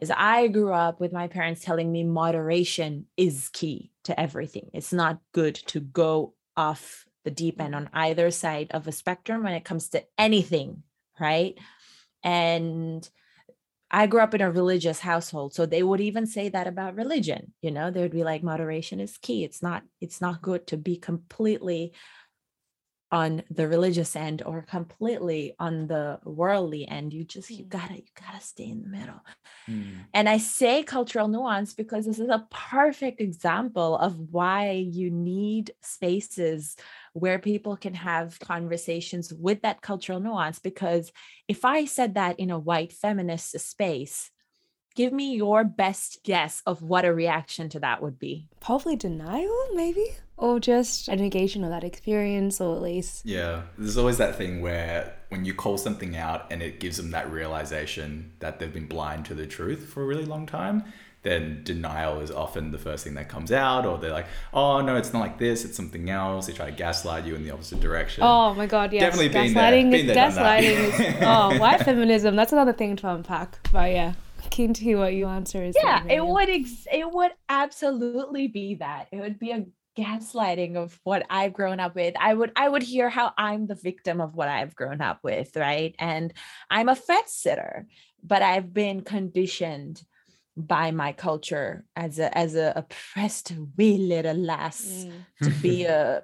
is 0.00 0.12
I 0.16 0.48
grew 0.48 0.72
up 0.72 1.00
with 1.00 1.12
my 1.12 1.26
parents 1.28 1.62
telling 1.62 1.90
me 1.90 2.04
moderation 2.04 3.06
is 3.16 3.48
key 3.48 3.90
to 4.04 4.18
everything. 4.18 4.70
It's 4.72 4.92
not 4.92 5.20
good 5.32 5.56
to 5.66 5.80
go 5.80 6.34
off 6.56 7.04
the 7.24 7.30
deep 7.30 7.60
end 7.60 7.74
on 7.74 7.86
mm. 7.86 7.90
either 7.92 8.30
side 8.30 8.68
of 8.70 8.86
a 8.86 8.92
spectrum 8.92 9.42
when 9.42 9.54
it 9.54 9.64
comes 9.64 9.88
to 9.90 10.04
anything, 10.16 10.82
right? 11.20 11.58
And 12.22 13.08
I 13.90 14.06
grew 14.06 14.20
up 14.20 14.34
in 14.34 14.40
a 14.42 14.50
religious 14.50 15.00
household, 15.00 15.54
so 15.54 15.64
they 15.64 15.82
would 15.82 16.00
even 16.00 16.26
say 16.26 16.50
that 16.50 16.66
about 16.66 16.96
religion. 16.96 17.54
You 17.62 17.70
know, 17.70 17.90
they 17.90 18.02
would 18.02 18.12
be 18.12 18.24
like, 18.24 18.42
moderation 18.42 19.00
is 19.00 19.16
key. 19.16 19.44
It's 19.44 19.62
not, 19.62 19.82
it's 20.00 20.20
not 20.20 20.42
good 20.42 20.66
to 20.68 20.76
be 20.76 20.96
completely 20.96 21.94
on 23.10 23.42
the 23.50 23.66
religious 23.66 24.14
end 24.14 24.42
or 24.44 24.62
completely 24.62 25.54
on 25.58 25.86
the 25.86 26.18
worldly 26.24 26.86
end 26.86 27.12
you 27.12 27.24
just 27.24 27.50
you 27.50 27.64
mm. 27.64 27.68
gotta 27.68 27.94
you 27.94 28.02
gotta 28.20 28.40
stay 28.40 28.64
in 28.64 28.82
the 28.82 28.88
middle 28.88 29.20
mm. 29.68 29.94
and 30.12 30.28
i 30.28 30.36
say 30.36 30.82
cultural 30.82 31.26
nuance 31.26 31.72
because 31.72 32.04
this 32.04 32.18
is 32.18 32.28
a 32.28 32.46
perfect 32.50 33.20
example 33.20 33.96
of 33.96 34.18
why 34.30 34.72
you 34.72 35.10
need 35.10 35.70
spaces 35.80 36.76
where 37.14 37.38
people 37.38 37.76
can 37.76 37.94
have 37.94 38.38
conversations 38.40 39.32
with 39.32 39.62
that 39.62 39.80
cultural 39.80 40.20
nuance 40.20 40.58
because 40.58 41.10
if 41.48 41.64
i 41.64 41.86
said 41.86 42.14
that 42.14 42.38
in 42.38 42.50
a 42.50 42.58
white 42.58 42.92
feminist 42.92 43.58
space 43.58 44.30
give 44.94 45.12
me 45.12 45.36
your 45.36 45.62
best 45.62 46.18
guess 46.24 46.60
of 46.66 46.82
what 46.82 47.04
a 47.04 47.14
reaction 47.14 47.68
to 47.68 47.78
that 47.78 48.02
would 48.02 48.18
be. 48.18 48.48
Probably 48.58 48.96
denial, 48.96 49.68
maybe? 49.72 50.04
Or 50.38 50.60
just 50.60 51.08
a 51.08 51.16
negation 51.16 51.64
of 51.64 51.70
that 51.70 51.82
experience, 51.82 52.60
or 52.60 52.76
at 52.76 52.80
least. 52.82 53.26
Yeah, 53.26 53.62
there's 53.76 53.98
always 53.98 54.18
that 54.18 54.36
thing 54.36 54.60
where 54.60 55.14
when 55.30 55.44
you 55.44 55.52
call 55.52 55.76
something 55.76 56.16
out 56.16 56.46
and 56.50 56.62
it 56.62 56.78
gives 56.78 56.96
them 56.96 57.10
that 57.10 57.30
realization 57.30 58.32
that 58.38 58.58
they've 58.58 58.72
been 58.72 58.86
blind 58.86 59.24
to 59.26 59.34
the 59.34 59.46
truth 59.46 59.88
for 59.88 60.02
a 60.02 60.06
really 60.06 60.24
long 60.24 60.46
time, 60.46 60.84
then 61.22 61.62
denial 61.64 62.20
is 62.20 62.30
often 62.30 62.70
the 62.70 62.78
first 62.78 63.02
thing 63.04 63.14
that 63.14 63.28
comes 63.28 63.50
out, 63.50 63.84
or 63.84 63.98
they're 63.98 64.12
like, 64.12 64.28
"Oh 64.54 64.80
no, 64.80 64.96
it's 64.96 65.12
not 65.12 65.18
like 65.18 65.38
this; 65.38 65.64
it's 65.64 65.76
something 65.76 66.08
else." 66.08 66.46
They 66.46 66.52
try 66.52 66.66
to 66.66 66.76
gaslight 66.76 67.24
you 67.24 67.34
in 67.34 67.42
the 67.42 67.50
opposite 67.50 67.80
direction. 67.80 68.22
Oh 68.22 68.54
my 68.54 68.66
god, 68.66 68.92
yeah 68.92 69.00
definitely 69.00 69.30
gaslighting. 69.30 69.90
Been 69.90 70.06
there, 70.06 70.14
been 70.14 70.34
there, 70.34 70.60
gaslighting 70.60 71.00
is 71.00 71.16
oh, 71.22 71.58
white 71.58 71.82
feminism. 71.82 72.36
That's 72.36 72.52
another 72.52 72.72
thing 72.72 72.94
to 72.96 73.08
unpack. 73.10 73.58
But 73.72 73.90
yeah, 73.90 74.12
keen 74.50 74.72
to 74.74 74.80
hear 74.82 74.98
what 74.98 75.14
your 75.14 75.28
answer 75.28 75.64
is. 75.64 75.74
Yeah, 75.82 76.04
it 76.08 76.24
would 76.24 76.48
ex- 76.48 76.86
it 76.92 77.10
would 77.10 77.32
absolutely 77.48 78.46
be 78.46 78.76
that. 78.76 79.08
It 79.10 79.20
would 79.20 79.38
be 79.40 79.50
a 79.50 79.66
gaslighting 79.98 80.76
of 80.76 80.98
what 81.02 81.26
I've 81.28 81.52
grown 81.52 81.80
up 81.80 81.96
with. 81.96 82.14
I 82.18 82.32
would 82.32 82.52
I 82.54 82.68
would 82.68 82.82
hear 82.82 83.08
how 83.08 83.32
I'm 83.36 83.66
the 83.66 83.74
victim 83.74 84.20
of 84.20 84.36
what 84.36 84.48
I've 84.48 84.76
grown 84.76 85.00
up 85.00 85.20
with, 85.22 85.56
right? 85.56 85.94
And 85.98 86.32
I'm 86.70 86.88
a 86.88 86.94
fence 86.94 87.32
sitter, 87.32 87.86
but 88.22 88.42
I've 88.42 88.72
been 88.72 89.02
conditioned 89.02 90.02
by 90.56 90.90
my 90.90 91.12
culture 91.12 91.84
as 91.96 92.18
a 92.18 92.36
as 92.36 92.54
a 92.54 92.72
oppressed 92.76 93.52
wee 93.76 93.98
little 93.98 94.36
lass 94.36 94.84
mm. 94.84 95.12
to 95.42 95.50
be 95.62 95.84
a 95.98 96.22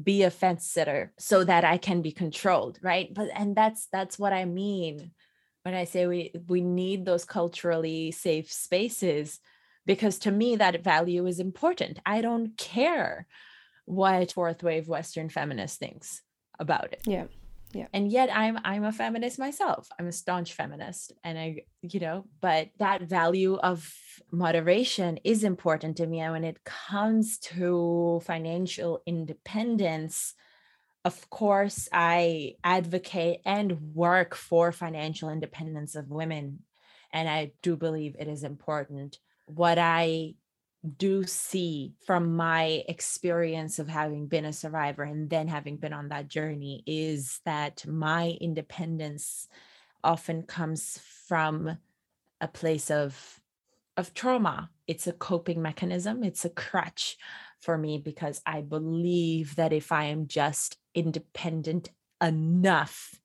be 0.00 0.22
a 0.22 0.30
fence 0.30 0.66
sitter 0.66 1.12
so 1.18 1.44
that 1.44 1.64
I 1.64 1.76
can 1.78 2.02
be 2.02 2.12
controlled, 2.12 2.78
right? 2.82 3.12
But 3.12 3.28
and 3.34 3.56
that's 3.56 3.88
that's 3.92 4.18
what 4.18 4.32
I 4.32 4.44
mean 4.44 5.10
when 5.64 5.74
I 5.74 5.84
say 5.84 6.06
we 6.06 6.32
we 6.46 6.60
need 6.60 7.04
those 7.04 7.24
culturally 7.24 8.12
safe 8.12 8.52
spaces 8.52 9.40
because 9.86 10.18
to 10.20 10.30
me 10.30 10.56
that 10.56 10.84
value 10.84 11.26
is 11.26 11.40
important. 11.40 11.98
I 12.06 12.20
don't 12.20 12.56
care 12.56 13.26
what 13.84 14.32
fourth 14.32 14.62
wave 14.62 14.88
western 14.88 15.28
feminist 15.28 15.78
thinks 15.78 16.22
about 16.58 16.92
it. 16.92 17.02
Yeah. 17.06 17.24
Yeah. 17.72 17.86
And 17.94 18.12
yet 18.12 18.28
I'm 18.32 18.58
I'm 18.64 18.84
a 18.84 18.92
feminist 18.92 19.38
myself. 19.38 19.88
I'm 19.98 20.06
a 20.06 20.12
staunch 20.12 20.52
feminist 20.52 21.12
and 21.24 21.38
I 21.38 21.62
you 21.80 22.00
know, 22.00 22.26
but 22.40 22.68
that 22.78 23.02
value 23.02 23.56
of 23.56 23.92
moderation 24.30 25.18
is 25.24 25.42
important 25.42 25.96
to 25.96 26.06
me 26.06 26.20
and 26.20 26.32
when 26.32 26.44
it 26.44 26.64
comes 26.64 27.38
to 27.38 28.20
financial 28.24 29.02
independence 29.06 30.34
of 31.04 31.28
course, 31.30 31.88
I 31.92 32.54
advocate 32.62 33.40
and 33.44 33.92
work 33.94 34.34
for 34.36 34.70
financial 34.70 35.30
independence 35.30 35.96
of 35.96 36.10
women. 36.10 36.60
And 37.12 37.28
I 37.28 37.52
do 37.60 37.76
believe 37.76 38.14
it 38.18 38.28
is 38.28 38.44
important. 38.44 39.18
What 39.46 39.78
I 39.78 40.34
do 40.96 41.24
see 41.24 41.94
from 42.06 42.34
my 42.34 42.82
experience 42.88 43.78
of 43.78 43.88
having 43.88 44.26
been 44.26 44.44
a 44.44 44.52
survivor 44.52 45.04
and 45.04 45.30
then 45.30 45.46
having 45.46 45.76
been 45.76 45.92
on 45.92 46.08
that 46.08 46.28
journey 46.28 46.82
is 46.86 47.40
that 47.44 47.86
my 47.86 48.36
independence 48.40 49.46
often 50.02 50.42
comes 50.42 50.98
from 51.28 51.78
a 52.40 52.48
place 52.48 52.90
of 52.90 53.40
of 53.96 54.14
trauma. 54.14 54.70
It's 54.86 55.06
a 55.06 55.12
coping 55.12 55.60
mechanism. 55.60 56.24
It's 56.24 56.44
a 56.44 56.50
crutch 56.50 57.18
for 57.62 57.78
me 57.78 57.96
because 57.96 58.42
i 58.44 58.60
believe 58.60 59.54
that 59.56 59.72
if 59.72 59.92
i 59.92 60.04
am 60.04 60.26
just 60.26 60.76
independent 60.94 61.88
enough, 62.20 63.20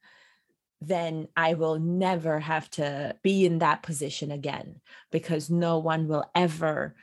then 0.81 1.27
I 1.35 1.55
will 1.55 1.79
never 1.79 2.39
have 2.39 2.69
to 2.71 3.15
be 3.23 3.45
in 3.45 3.59
that 3.59 3.83
position 3.83 4.31
again 4.31 4.81
because 5.11 5.49
no 5.49 5.79
one 5.79 6.07
will 6.07 6.29
ever 6.35 6.95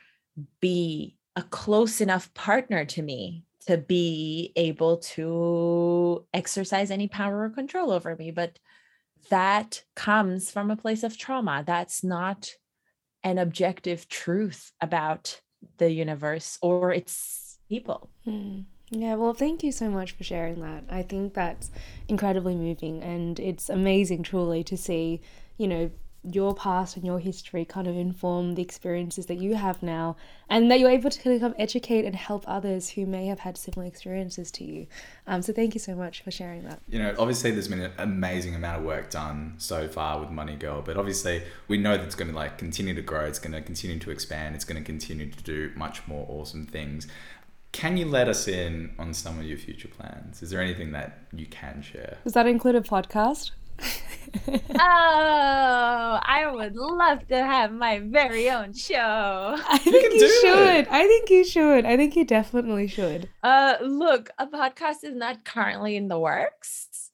be 0.59 1.17
a 1.35 1.43
close 1.43 1.99
enough 1.99 2.33
partner 2.33 2.85
to 2.85 3.01
me 3.01 3.43
to 3.67 3.77
be 3.77 4.53
able 4.55 4.97
to 4.97 6.25
exercise 6.33 6.91
any 6.91 7.07
power 7.07 7.43
or 7.43 7.49
control 7.49 7.91
over 7.91 8.15
me. 8.15 8.31
But 8.31 8.59
that 9.29 9.83
comes 9.95 10.51
from 10.51 10.71
a 10.71 10.77
place 10.77 11.03
of 11.03 11.17
trauma. 11.17 11.63
That's 11.65 12.03
not 12.03 12.51
an 13.23 13.37
objective 13.37 14.07
truth 14.07 14.71
about 14.79 15.41
the 15.77 15.91
universe 15.91 16.59
or 16.61 16.93
its 16.93 17.57
people. 17.67 18.09
Mm. 18.25 18.65
Yeah, 18.91 19.15
well, 19.15 19.33
thank 19.33 19.63
you 19.63 19.71
so 19.71 19.89
much 19.89 20.11
for 20.11 20.23
sharing 20.23 20.61
that. 20.61 20.83
I 20.89 21.01
think 21.01 21.33
that's 21.33 21.71
incredibly 22.07 22.55
moving, 22.55 23.01
and 23.01 23.39
it's 23.39 23.69
amazing, 23.69 24.23
truly, 24.23 24.63
to 24.63 24.77
see, 24.77 25.21
you 25.57 25.67
know, 25.67 25.91
your 26.27 26.55
past 26.55 26.95
and 26.95 27.05
your 27.05 27.19
history 27.19 27.63
kind 27.65 27.87
of 27.87 27.95
inform 27.95 28.55
the 28.55 28.61
experiences 28.61 29.27
that 29.27 29.35
you 29.35 29.55
have 29.55 29.81
now, 29.81 30.15
and 30.49 30.69
that 30.69 30.79
you're 30.79 30.89
able 30.89 31.09
to 31.09 31.21
kind 31.21 31.43
of 31.43 31.53
educate 31.57 32.05
and 32.05 32.15
help 32.15 32.43
others 32.47 32.89
who 32.89 33.05
may 33.05 33.25
have 33.27 33.39
had 33.39 33.57
similar 33.57 33.85
experiences 33.85 34.51
to 34.51 34.63
you. 34.63 34.85
Um, 35.25 35.41
so, 35.41 35.51
thank 35.51 35.73
you 35.73 35.79
so 35.79 35.95
much 35.95 36.21
for 36.21 36.29
sharing 36.29 36.63
that. 36.65 36.79
You 36.87 36.99
know, 36.99 37.15
obviously, 37.17 37.51
there's 37.51 37.67
been 37.67 37.81
an 37.81 37.93
amazing 37.97 38.53
amount 38.53 38.79
of 38.79 38.85
work 38.85 39.09
done 39.09 39.55
so 39.57 39.87
far 39.87 40.19
with 40.19 40.29
Money 40.29 40.55
Girl, 40.55 40.83
but 40.83 40.95
obviously, 40.95 41.41
we 41.67 41.77
know 41.77 41.97
that 41.97 42.05
it's 42.05 42.15
going 42.15 42.29
to 42.29 42.35
like 42.35 42.59
continue 42.59 42.93
to 42.93 43.01
grow. 43.01 43.25
It's 43.25 43.39
going 43.39 43.53
to 43.53 43.61
continue 43.61 43.97
to 43.97 44.11
expand. 44.11 44.53
It's 44.53 44.65
going 44.65 44.81
to 44.81 44.85
continue 44.85 45.31
to 45.31 45.43
do 45.43 45.71
much 45.75 46.07
more 46.07 46.25
awesome 46.29 46.67
things. 46.67 47.07
Can 47.75 47.97
you 47.97 48.05
let 48.05 48.29
us 48.29 48.47
in 48.47 48.95
on 48.97 49.13
some 49.13 49.37
of 49.37 49.43
your 49.43 49.57
future 49.57 49.89
plans? 49.89 50.41
Is 50.41 50.49
there 50.49 50.61
anything 50.61 50.93
that 50.93 51.19
you 51.33 51.45
can 51.45 51.81
share? 51.81 52.19
Does 52.23 52.31
that 52.31 52.47
include 52.47 52.75
a 52.75 52.81
podcast? 52.81 53.51
oh, 54.47 54.69
I 54.79 56.49
would 56.49 56.77
love 56.77 57.27
to 57.27 57.35
have 57.35 57.73
my 57.73 57.99
very 57.99 58.49
own 58.49 58.73
show. 58.73 58.95
I 59.69 59.77
think 59.77 60.13
you, 60.13 60.21
you 60.21 60.41
should. 60.41 60.69
It. 60.69 60.87
I 60.89 61.05
think 61.05 61.29
you 61.29 61.43
should. 61.43 61.83
I 61.83 61.97
think 61.97 62.15
you 62.15 62.23
definitely 62.23 62.87
should. 62.87 63.27
Uh, 63.43 63.75
look, 63.81 64.29
a 64.39 64.47
podcast 64.47 65.03
is 65.03 65.13
not 65.13 65.43
currently 65.43 65.97
in 65.97 66.07
the 66.07 66.17
works, 66.17 67.11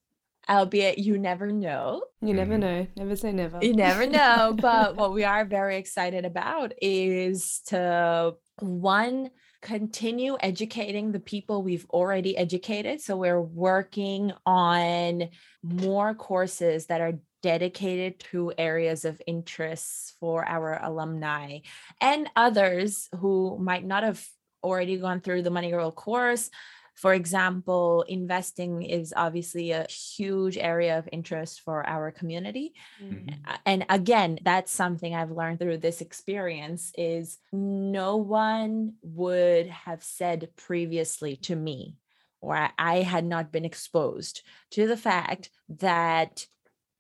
albeit 0.47 0.99
you 0.99 1.17
never 1.17 1.51
know. 1.51 2.03
You 2.21 2.35
never 2.35 2.53
mm-hmm. 2.53 2.61
know. 2.61 2.87
Never 2.97 3.15
say 3.15 3.31
never. 3.31 3.57
You 3.63 3.73
never 3.73 4.05
know. 4.05 4.55
but 4.61 4.95
what 4.95 5.11
we 5.11 5.23
are 5.23 5.43
very 5.43 5.77
excited 5.77 6.23
about 6.23 6.73
is 6.79 7.61
to 7.69 8.35
one 8.59 9.31
continue 9.61 10.37
educating 10.39 11.11
the 11.11 11.19
people 11.19 11.61
we've 11.61 11.85
already 11.91 12.35
educated. 12.35 13.01
So 13.01 13.15
we're 13.15 13.41
working 13.41 14.31
on 14.45 15.29
more 15.63 16.15
courses 16.15 16.87
that 16.87 17.01
are 17.01 17.19
dedicated 17.43 18.19
to 18.19 18.53
areas 18.57 19.05
of 19.05 19.21
interest 19.25 20.15
for 20.19 20.47
our 20.47 20.79
alumni 20.81 21.59
and 21.99 22.29
others 22.35 23.09
who 23.19 23.57
might 23.59 23.85
not 23.85 24.03
have 24.03 24.23
already 24.63 24.97
gone 24.97 25.21
through 25.21 25.41
the 25.41 25.49
Money 25.49 25.71
Girl 25.71 25.91
course 25.91 26.49
for 26.95 27.13
example, 27.13 28.03
investing 28.07 28.83
is 28.83 29.13
obviously 29.15 29.71
a 29.71 29.87
huge 29.87 30.57
area 30.57 30.97
of 30.97 31.09
interest 31.11 31.61
for 31.61 31.87
our 31.87 32.11
community. 32.11 32.73
Mm-hmm. 33.01 33.35
And 33.65 33.85
again, 33.89 34.39
that's 34.43 34.71
something 34.71 35.15
I've 35.15 35.31
learned 35.31 35.59
through 35.59 35.77
this 35.77 36.01
experience 36.01 36.91
is 36.97 37.37
no 37.51 38.17
one 38.17 38.93
would 39.01 39.67
have 39.67 40.03
said 40.03 40.49
previously 40.57 41.37
to 41.37 41.55
me 41.55 41.95
or 42.41 42.69
I 42.77 42.97
had 42.97 43.23
not 43.23 43.51
been 43.51 43.65
exposed 43.65 44.41
to 44.71 44.87
the 44.87 44.97
fact 44.97 45.49
that 45.69 46.47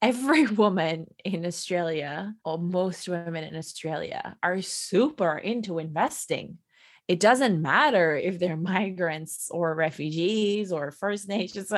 every 0.01 0.45
woman 0.63 1.07
in 1.25 1.45
Australia, 1.45 2.35
or 2.45 2.57
most 2.57 3.09
women 3.09 3.43
in 3.43 3.55
Australia, 3.55 4.37
are 4.41 4.61
super 4.61 5.37
into 5.37 5.79
investing 5.79 6.59
it 7.11 7.19
doesn't 7.19 7.61
matter 7.61 8.15
if 8.15 8.39
they're 8.39 8.55
migrants 8.75 9.49
or 9.51 9.75
refugees 9.75 10.71
or 10.71 10.91
First 10.91 11.27
Nations. 11.27 11.73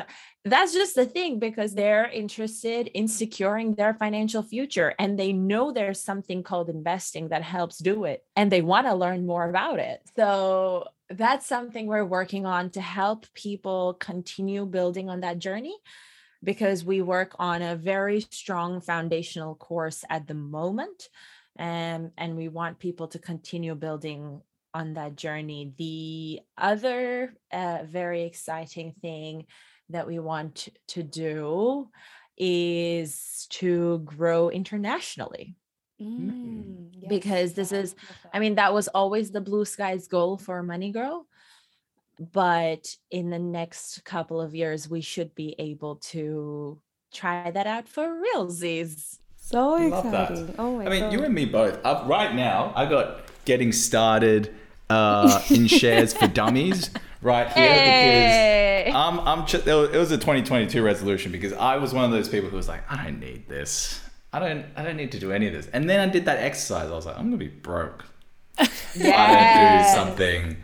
That's 0.46 0.74
just 0.74 0.94
the 0.94 1.08
thing 1.08 1.40
because 1.40 1.74
they're 1.74 2.06
interested 2.06 2.86
in 2.90 3.08
securing 3.08 3.74
their 3.74 3.96
financial 3.96 4.44
future 4.44 4.94
and 5.00 5.18
they 5.18 5.34
know 5.34 5.72
there's 5.72 6.04
something 6.04 6.44
called 6.44 6.70
investing 6.70 7.30
that 7.30 7.42
helps 7.42 7.80
do 7.80 8.04
it 8.04 8.24
and 8.36 8.52
they 8.52 8.62
want 8.62 8.86
to 8.86 8.94
learn 8.94 9.26
more 9.26 9.50
about 9.50 9.80
it. 9.80 10.02
So 10.16 10.86
that's 11.10 11.48
something 11.48 11.88
we're 11.88 12.06
working 12.06 12.46
on 12.46 12.70
to 12.72 12.82
help 12.82 13.26
people 13.34 13.96
continue 13.96 14.68
building 14.68 15.10
on 15.10 15.22
that 15.22 15.40
journey 15.40 15.76
because 16.44 16.86
we 16.86 17.02
work 17.02 17.36
on 17.40 17.64
a 17.64 17.76
very 17.76 18.22
strong 18.22 18.82
foundational 18.82 19.56
course 19.56 20.06
at 20.12 20.28
the 20.28 20.36
moment. 20.36 21.10
Um, 21.58 22.12
and 22.18 22.36
we 22.36 22.50
want 22.50 22.78
people 22.78 23.08
to 23.08 23.20
continue 23.20 23.74
building 23.74 24.42
on 24.74 24.94
that 24.96 25.16
journey. 25.16 25.74
The 25.78 26.42
other 26.58 27.34
uh, 27.52 27.80
very 27.86 28.24
exciting 28.24 28.94
thing 29.02 29.46
that 29.90 30.08
we 30.08 30.20
want 30.20 30.70
to 30.88 31.04
do 31.04 31.90
is 32.38 33.48
to 33.52 34.00
grow 34.00 34.50
internationally. 34.50 35.56
Mm, 36.02 36.90
yes, 36.94 37.10
because 37.10 37.54
this 37.54 37.72
is, 37.72 37.96
I 38.34 38.40
mean, 38.40 38.56
that 38.56 38.74
was 38.74 38.88
always 38.88 39.32
the 39.32 39.42
blue 39.42 39.66
skies 39.66 40.08
goal 40.08 40.38
for 40.38 40.64
Money 40.64 40.92
Girl. 40.92 41.28
But 42.32 42.96
in 43.12 43.30
the 43.30 43.40
next 43.40 44.04
couple 44.06 44.42
of 44.42 44.56
years, 44.56 44.90
we 44.90 45.02
should 45.02 45.34
be 45.36 45.56
able 45.60 45.98
to 46.12 46.80
try 47.14 47.52
that 47.52 47.68
out 47.68 47.88
for 47.88 48.08
realsies. 48.08 49.20
So 49.36 49.76
exciting. 49.76 50.56
Oh 50.58 50.78
my 50.78 50.86
I 50.86 50.90
mean, 50.90 51.00
God. 51.02 51.14
you 51.14 51.24
and 51.24 51.34
me 51.34 51.46
both. 51.46 51.80
Uh, 51.84 52.04
right 52.06 52.34
now, 52.34 52.72
I 52.76 52.86
got 52.86 53.22
getting 53.46 53.72
started 53.72 54.56
uh, 54.94 55.42
in 55.50 55.68
shares 55.68 56.14
for 56.14 56.28
dummies 56.28 56.92
right 57.22 57.52
here 57.52 57.68
hey. 57.68 58.84
because 58.86 58.96
I'm, 58.96 59.20
I'm 59.28 59.46
ch- 59.46 59.56
it 59.56 59.98
was 59.98 60.12
a 60.12 60.18
2022 60.18 60.84
resolution 60.84 61.32
because 61.32 61.54
I 61.54 61.78
was 61.78 61.94
one 61.94 62.06
of 62.06 62.12
those 62.12 62.30
people 62.30 62.50
who 62.50 62.58
was 62.58 62.68
like, 62.68 62.84
I 62.92 63.04
don't 63.04 63.20
need 63.20 63.48
this. 63.48 64.02
I 64.32 64.40
don't 64.40 64.66
I 64.76 64.84
don't 64.84 64.98
need 64.98 65.12
to 65.12 65.20
do 65.20 65.32
any 65.32 65.48
of 65.48 65.54
this. 65.54 65.68
And 65.68 65.90
then 65.90 66.00
I 66.00 66.12
did 66.12 66.26
that 66.26 66.40
exercise. 66.40 66.90
I 66.90 66.96
was 66.96 67.06
like, 67.06 67.18
I'm 67.18 67.26
gonna 67.26 67.38
be 67.38 67.48
broke. 67.48 68.06
Yes. 68.96 69.16
I 69.18 69.96
don't 69.96 70.08
do 70.08 70.12
something 70.12 70.58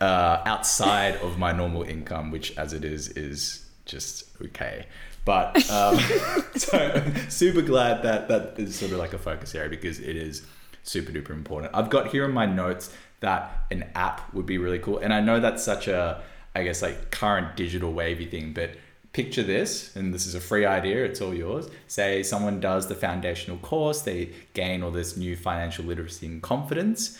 uh, 0.00 0.42
outside 0.44 1.16
of 1.16 1.38
my 1.38 1.52
normal 1.52 1.82
income, 1.82 2.30
which 2.30 2.56
as 2.58 2.74
it 2.74 2.84
is 2.84 3.08
is 3.08 3.66
just 3.86 4.24
okay. 4.42 4.86
But 5.24 5.56
um, 5.70 5.98
so 6.56 7.02
super 7.28 7.62
glad 7.62 8.02
that 8.02 8.28
that 8.28 8.58
is 8.58 8.76
sort 8.76 8.92
of 8.92 8.98
like 8.98 9.14
a 9.14 9.18
focus 9.18 9.54
area 9.54 9.70
because 9.70 9.98
it 9.98 10.16
is 10.16 10.46
super 10.82 11.12
duper 11.12 11.30
important. 11.30 11.74
I've 11.74 11.90
got 11.90 12.08
here 12.08 12.24
in 12.24 12.32
my 12.32 12.46
notes 12.46 12.90
that 13.20 13.66
an 13.70 13.84
app 13.94 14.32
would 14.34 14.46
be 14.46 14.58
really 14.58 14.78
cool, 14.78 14.98
and 14.98 15.12
I 15.12 15.20
know 15.20 15.40
that's 15.40 15.62
such 15.62 15.88
a 15.88 16.22
I 16.54 16.64
guess 16.64 16.82
like 16.82 17.10
current 17.10 17.56
digital 17.56 17.92
wavy 17.92 18.26
thing, 18.26 18.52
but 18.52 18.70
picture 19.12 19.42
this, 19.42 19.94
and 19.96 20.14
this 20.14 20.26
is 20.26 20.34
a 20.34 20.40
free 20.40 20.64
idea, 20.64 21.04
it's 21.04 21.20
all 21.20 21.34
yours. 21.34 21.68
Say 21.88 22.22
someone 22.22 22.60
does 22.60 22.88
the 22.88 22.94
foundational 22.94 23.58
course, 23.58 24.02
they 24.02 24.30
gain 24.54 24.82
all 24.82 24.90
this 24.90 25.16
new 25.16 25.36
financial 25.36 25.84
literacy 25.84 26.26
and 26.26 26.42
confidence. 26.42 27.18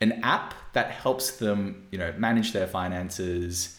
An 0.00 0.20
app 0.22 0.54
that 0.74 0.90
helps 0.90 1.38
them, 1.38 1.86
you 1.90 1.98
know, 1.98 2.12
manage 2.16 2.52
their 2.52 2.68
finances, 2.68 3.78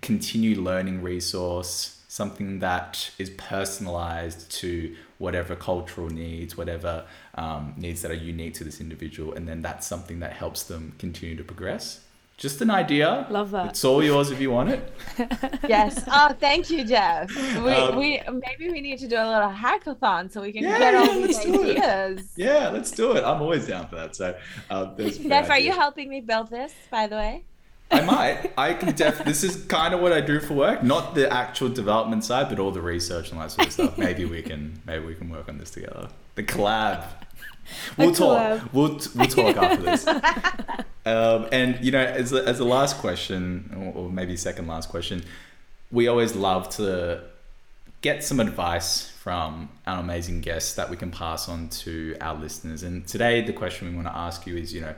continue 0.00 0.60
learning 0.60 1.02
resource, 1.02 2.02
something 2.08 2.60
that 2.60 3.10
is 3.18 3.28
personalized 3.30 4.50
to 4.50 4.94
whatever 5.18 5.54
cultural 5.54 6.08
needs, 6.08 6.56
whatever 6.56 7.04
um, 7.38 7.74
needs 7.76 8.02
that 8.02 8.10
are 8.10 8.22
unique 8.32 8.54
to 8.54 8.64
this 8.64 8.80
individual, 8.80 9.32
and 9.34 9.46
then 9.48 9.62
that's 9.62 9.86
something 9.86 10.18
that 10.20 10.32
helps 10.32 10.64
them 10.64 10.94
continue 10.98 11.36
to 11.36 11.44
progress. 11.44 12.00
Just 12.36 12.60
an 12.60 12.70
idea. 12.70 13.26
Love 13.30 13.50
that. 13.52 13.70
It's 13.70 13.84
all 13.84 14.02
yours 14.02 14.30
if 14.30 14.40
you 14.40 14.50
want 14.50 14.70
it. 14.70 14.92
yes. 15.68 16.04
Oh, 16.06 16.34
thank 16.38 16.70
you, 16.70 16.84
Jeff. 16.84 17.34
We, 17.34 17.72
um, 17.72 17.96
we 17.96 18.20
maybe 18.30 18.70
we 18.70 18.80
need 18.80 18.98
to 19.00 19.08
do 19.08 19.16
a 19.16 19.26
little 19.26 19.50
hackathon 19.50 20.30
so 20.30 20.42
we 20.42 20.52
can 20.52 20.62
yeah, 20.62 20.78
get 20.78 20.94
all 20.94 21.06
yeah, 21.06 21.26
these 21.26 21.38
ideas. 21.46 22.32
Yeah, 22.36 22.68
let's 22.70 22.92
do 22.92 23.16
it. 23.16 23.24
I'm 23.24 23.42
always 23.42 23.66
down 23.66 23.88
for 23.88 23.96
that. 23.96 24.14
So, 24.14 24.36
um, 24.70 24.94
Jeff, 24.98 25.50
are 25.50 25.58
you 25.58 25.72
helping 25.72 26.08
me 26.08 26.20
build 26.20 26.48
this? 26.50 26.72
By 26.90 27.08
the 27.08 27.16
way. 27.16 27.44
I 27.90 28.02
might. 28.02 28.52
I 28.56 28.74
can 28.74 28.94
def. 28.94 29.24
This 29.24 29.42
is 29.42 29.64
kind 29.64 29.94
of 29.94 30.00
what 30.00 30.12
I 30.12 30.20
do 30.20 30.40
for 30.40 30.54
work, 30.54 30.82
not 30.82 31.14
the 31.14 31.32
actual 31.32 31.70
development 31.70 32.24
side, 32.24 32.48
but 32.50 32.58
all 32.58 32.70
the 32.70 32.82
research 32.82 33.32
and 33.32 33.40
that 33.40 33.50
sort 33.50 33.68
of 33.68 33.72
stuff. 33.72 33.98
Maybe 34.06 34.24
we 34.24 34.42
can. 34.42 34.80
Maybe 34.86 35.04
we 35.04 35.14
can 35.14 35.28
work 35.30 35.48
on 35.48 35.58
this 35.58 35.70
together. 35.70 36.08
The 36.34 36.44
collab. 36.44 37.04
We'll 37.96 38.14
talk. 38.14 38.72
We'll 38.72 39.00
we'll 39.14 39.26
talk 39.26 39.56
after 39.56 39.82
this. 39.82 40.06
Um, 41.06 41.48
and 41.52 41.82
you 41.82 41.90
know, 41.90 42.04
as 42.04 42.34
a, 42.34 42.46
as 42.46 42.60
a 42.60 42.64
last 42.64 42.98
question, 42.98 43.92
or, 43.96 44.02
or 44.02 44.10
maybe 44.10 44.36
second 44.36 44.66
last 44.66 44.90
question, 44.90 45.24
we 45.90 46.06
always 46.06 46.36
love 46.36 46.68
to 46.76 47.22
get 48.02 48.22
some 48.22 48.40
advice 48.40 49.08
from 49.08 49.70
our 49.86 50.00
amazing 50.00 50.42
guests 50.42 50.74
that 50.74 50.90
we 50.90 50.96
can 50.96 51.10
pass 51.10 51.48
on 51.48 51.68
to 51.70 52.14
our 52.20 52.34
listeners. 52.38 52.82
And 52.82 53.06
today, 53.06 53.40
the 53.40 53.54
question 53.54 53.88
we 53.88 53.94
want 53.94 54.06
to 54.06 54.16
ask 54.16 54.46
you 54.46 54.56
is, 54.56 54.74
you 54.74 54.82
know, 54.82 54.94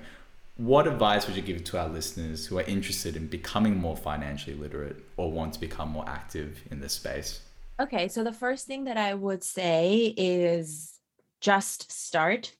what 0.57 0.87
advice 0.87 1.27
would 1.27 1.37
you 1.37 1.43
give 1.43 1.65
to 1.65 1.79
our 1.79 1.89
listeners 1.89 2.47
who 2.47 2.59
are 2.59 2.65
interested 2.65 3.17
in 3.17 3.29
becoming 3.29 3.77
more 3.77 3.97
financially 3.97 4.57
literate 4.57 4.97
or 5.17 5.31
want 5.31 5.55
to 5.55 5.61
become 5.61 5.91
more 5.91 6.09
active 6.09 6.61
in 6.71 6.81
this 6.81 6.95
space? 6.95 7.41
Okay, 7.79 8.09
so 8.09 8.23
the 8.23 8.33
first 8.33 8.67
thing 8.67 8.85
that 8.85 8.99
I 8.99 9.15
would 9.15 9.43
say 9.43 10.13
is 10.17 10.99
just 11.41 11.91
start 11.91 12.55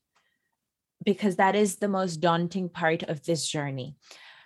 because 1.05 1.37
that 1.37 1.55
is 1.55 1.77
the 1.77 1.89
most 1.89 2.17
daunting 2.17 2.69
part 2.69 3.03
of 3.05 3.25
this 3.25 3.47
journey. 3.47 3.97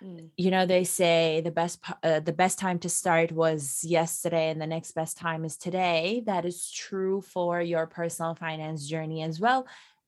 Mm. 0.03 0.29
you 0.35 0.51
know 0.51 0.65
they 0.65 0.83
say 0.83 1.39
the 1.41 1.51
best 1.51 1.79
uh, 2.03 2.19
the 2.19 2.33
best 2.33 2.59
time 2.59 2.79
to 2.79 2.89
start 2.89 3.31
was 3.31 3.81
yesterday 3.81 4.49
and 4.49 4.61
the 4.61 4.67
next 4.67 4.91
best 4.91 5.17
time 5.17 5.45
is 5.45 5.55
today. 5.57 6.21
That 6.25 6.45
is 6.45 6.69
true 6.69 7.21
for 7.21 7.61
your 7.61 7.87
personal 7.87 8.35
finance 8.35 8.87
journey 8.87 9.23
as 9.23 9.39
well 9.39 9.65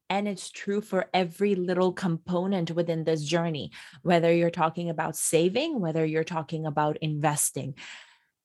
and 0.09 0.27
it's 0.27 0.49
true 0.49 0.81
for 0.81 1.09
every 1.13 1.55
little 1.55 1.93
component 1.93 2.71
within 2.71 3.05
this 3.05 3.23
journey 3.23 3.71
whether 4.01 4.33
you're 4.33 4.49
talking 4.49 4.89
about 4.89 5.15
saving 5.15 5.79
whether 5.79 6.05
you're 6.05 6.25
talking 6.25 6.65
about 6.65 6.97
investing. 6.97 7.73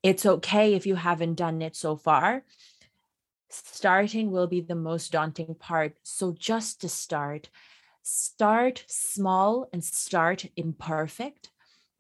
It's 0.05 0.25
okay 0.25 0.75
if 0.75 0.87
you 0.87 0.95
haven't 0.95 1.35
done 1.35 1.61
it 1.61 1.77
so 1.77 1.97
far. 1.97 2.45
Starting 3.51 4.31
will 4.31 4.47
be 4.47 4.61
the 4.61 4.75
most 4.75 5.13
daunting 5.13 5.55
part. 5.55 5.97
So 6.03 6.33
just 6.33 6.81
to 6.81 6.89
start 6.89 7.51
start 8.03 8.85
small 8.89 9.69
and 9.73 9.85
start 9.85 10.47
imperfect 10.57 11.51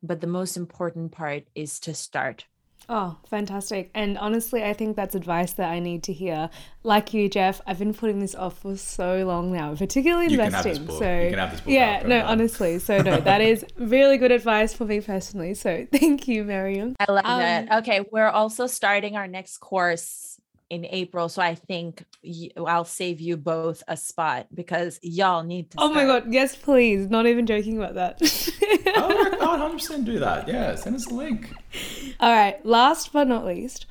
but 0.03 0.21
the 0.21 0.27
most 0.27 0.57
important 0.57 1.13
part 1.13 1.45
is 1.55 1.79
to 1.79 1.95
start 1.95 2.47
Oh, 2.89 3.17
fantastic. 3.29 3.91
And 3.95 4.19
honestly, 4.19 4.65
I 4.65 4.73
think 4.73 4.97
that's 4.97 5.15
advice 5.15 5.53
that 5.53 5.71
I 5.71 5.79
need 5.79 6.03
to 6.05 6.13
hear. 6.13 6.51
Like 6.83 7.15
you, 7.15 7.29
Jeff, 7.29 7.61
I've 7.67 7.79
been 7.79 7.95
putting 7.95 8.19
this 8.19 8.35
off 8.35 8.59
for 8.59 8.77
so 8.77 9.25
long 9.25 9.53
now, 9.53 9.75
particularly 9.75 10.27
investing. 10.27 10.89
So, 10.89 11.61
yeah, 11.67 12.03
no, 12.05 12.23
honestly. 12.25 12.79
So, 12.81 13.01
no, 13.01 13.21
that 13.23 13.41
is 13.41 13.65
really 13.77 14.19
good 14.19 14.33
advice 14.33 14.75
for 14.75 14.85
me 14.85 15.01
personally. 15.01 15.55
So, 15.55 15.87
thank 15.93 16.27
you, 16.27 16.45
Miriam. 16.45 16.97
I 16.99 17.11
love 17.11 17.25
um, 17.25 17.41
it. 17.41 17.69
Okay, 17.79 18.05
we're 18.11 18.29
also 18.29 18.67
starting 18.67 19.17
our 19.17 19.29
next 19.29 19.59
course 19.59 20.32
in 20.73 20.87
April. 20.87 21.29
So 21.29 21.43
I 21.43 21.55
think 21.55 22.03
I'll 22.57 22.87
save 22.87 23.21
you 23.21 23.37
both 23.37 23.83
a 23.89 23.97
spot 23.97 24.47
because 24.55 24.99
y'all 25.03 25.43
need 25.43 25.71
to. 25.73 25.77
Oh 25.79 25.91
start. 25.93 25.95
my 25.95 26.05
God. 26.07 26.33
Yes, 26.33 26.57
please. 26.57 27.11
Not 27.11 27.27
even 27.27 27.45
joking 27.47 27.77
about 27.77 27.95
that. 27.95 28.19
I 28.97 29.07
would, 29.07 29.39
I 29.39 29.65
would 29.69 29.81
100% 29.81 30.07
do 30.07 30.19
that. 30.21 30.49
Yeah. 30.49 30.75
Send 30.75 30.97
us 30.97 31.07
a 31.07 31.15
link. 31.15 31.53
All 32.21 32.33
right. 32.33 32.65
Last 32.65 33.13
but 33.13 33.29
not 33.29 33.45
least, 33.45 33.85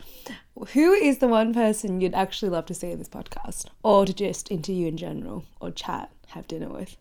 who 0.73 0.93
is 0.93 1.19
the 1.19 1.27
one 1.27 1.53
person 1.53 2.01
you'd 2.01 2.15
actually 2.15 2.49
love 2.49 2.65
to 2.65 2.73
see 2.73 2.89
in 2.89 2.97
this 2.97 3.07
podcast 3.07 3.67
or 3.83 4.07
to 4.07 4.13
just 4.13 4.49
interview 4.49 4.87
in 4.87 4.97
general 4.97 5.45
or 5.59 5.69
chat, 5.69 6.09
have 6.29 6.47
dinner 6.47 6.69
with? 6.69 6.97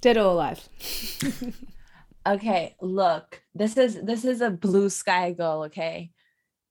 Dead 0.00 0.16
or 0.16 0.32
alive? 0.32 0.68
okay. 2.26 2.74
Look, 2.80 3.40
this 3.54 3.76
is 3.76 4.02
this 4.02 4.24
is 4.24 4.40
a 4.40 4.50
blue 4.50 4.90
sky 4.90 5.30
goal. 5.30 5.62
Okay 5.66 6.10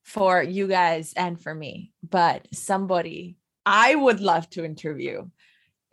for 0.04 0.42
you 0.42 0.68
guys 0.68 1.14
and 1.16 1.40
for 1.40 1.54
me, 1.54 1.92
but 2.08 2.48
somebody 2.54 3.38
I 3.66 3.96
would 3.96 4.20
love 4.20 4.50
to 4.52 4.66
interview 4.66 5.28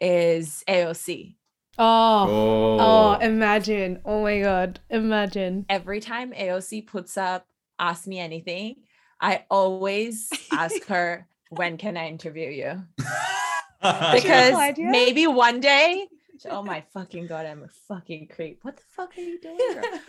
is 0.01 0.65
AOC. 0.69 1.37
Oh, 1.79 2.27
oh, 2.29 2.79
oh, 2.81 3.19
imagine. 3.21 4.01
Oh 4.05 4.23
my 4.23 4.41
God. 4.41 4.81
Imagine. 4.91 5.67
Every 5.69 6.01
time 6.01 6.33
AOC 6.33 6.87
puts 6.87 7.17
up 7.17 7.47
Ask 7.79 8.07
Me 8.07 8.19
Anything, 8.19 8.77
I 9.21 9.45
always 9.51 10.31
ask 10.53 10.85
her, 10.87 11.29
When 11.51 11.77
can 11.77 11.97
I 11.97 12.09
interview 12.09 12.49
you? 12.49 12.83
because 14.13 14.75
maybe 14.79 15.27
one 15.27 15.61
day 15.61 16.09
oh 16.51 16.63
my 16.63 16.83
fucking 16.95 17.27
god, 17.27 17.47
I'm 17.47 17.63
a 17.65 17.69
fucking 17.89 18.29
creep. 18.35 18.59
What 18.63 18.77
the 18.77 18.83
fuck 18.97 19.17
are 19.17 19.21
you 19.21 19.41
doing? 19.41 19.59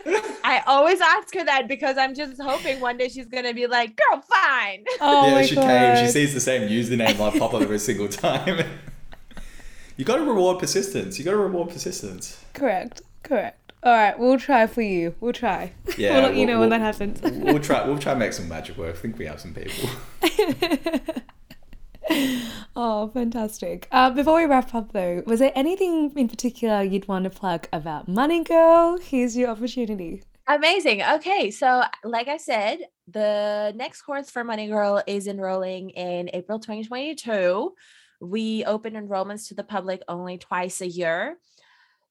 I 0.44 0.62
always 0.66 1.00
ask 1.00 1.34
her 1.34 1.44
that 1.44 1.68
because 1.68 1.96
I'm 1.98 2.14
just 2.14 2.40
hoping 2.40 2.80
one 2.80 2.96
day 2.96 3.08
she's 3.08 3.26
gonna 3.26 3.54
be 3.54 3.66
like, 3.66 3.96
girl, 3.96 4.22
fine. 4.22 4.84
Oh 5.00 5.26
yeah, 5.28 5.42
she 5.42 5.54
god. 5.54 5.66
came. 5.96 6.06
She 6.06 6.12
sees 6.12 6.34
the 6.34 6.40
same 6.40 6.68
username 6.68 7.18
like 7.18 7.38
pop 7.38 7.52
up 7.54 7.60
every 7.62 7.78
single 7.78 8.08
time. 8.08 8.64
you 9.96 10.04
got 10.04 10.16
to 10.16 10.22
reward 10.24 10.58
persistence. 10.58 11.18
You 11.18 11.24
got 11.24 11.32
to 11.32 11.36
reward 11.38 11.70
persistence. 11.70 12.42
Correct. 12.54 13.02
Correct. 13.22 13.56
All 13.82 13.92
right, 13.94 14.18
we'll 14.18 14.38
try 14.38 14.66
for 14.66 14.82
you. 14.82 15.14
We'll 15.20 15.32
try. 15.32 15.72
Yeah, 15.96 16.12
we'll 16.14 16.22
let 16.24 16.34
you 16.34 16.38
we'll- 16.40 16.46
know 16.48 16.60
when 16.60 16.68
we'll- 16.70 16.78
that 16.78 16.84
happens. 16.84 17.20
we'll 17.22 17.60
try. 17.60 17.86
We'll 17.86 17.98
try 17.98 18.12
and 18.12 18.18
make 18.18 18.32
some 18.34 18.46
magic 18.48 18.76
work. 18.76 18.94
I 18.94 18.98
think 18.98 19.18
we 19.18 19.24
have 19.26 19.40
some 19.40 19.54
people. 19.54 19.88
oh, 22.76 23.10
fantastic. 23.12 23.88
Uh, 23.90 24.10
before 24.10 24.36
we 24.36 24.46
wrap 24.46 24.74
up, 24.74 24.92
though, 24.92 25.22
was 25.26 25.38
there 25.38 25.52
anything 25.54 26.12
in 26.16 26.28
particular 26.28 26.82
you'd 26.82 27.08
want 27.08 27.24
to 27.24 27.30
plug 27.30 27.68
about 27.72 28.08
Money 28.08 28.42
Girl? 28.42 28.98
Here's 28.98 29.36
your 29.36 29.50
opportunity. 29.50 30.22
Amazing. 30.48 31.02
Okay. 31.02 31.50
So, 31.50 31.82
like 32.04 32.26
I 32.26 32.36
said, 32.36 32.80
the 33.06 33.72
next 33.76 34.02
course 34.02 34.30
for 34.30 34.42
Money 34.42 34.68
Girl 34.68 35.02
is 35.06 35.28
enrolling 35.28 35.90
in 35.90 36.30
April 36.32 36.58
2022. 36.58 37.72
We 38.20 38.64
open 38.64 38.94
enrollments 38.94 39.48
to 39.48 39.54
the 39.54 39.64
public 39.64 40.02
only 40.08 40.38
twice 40.38 40.80
a 40.80 40.88
year. 40.88 41.38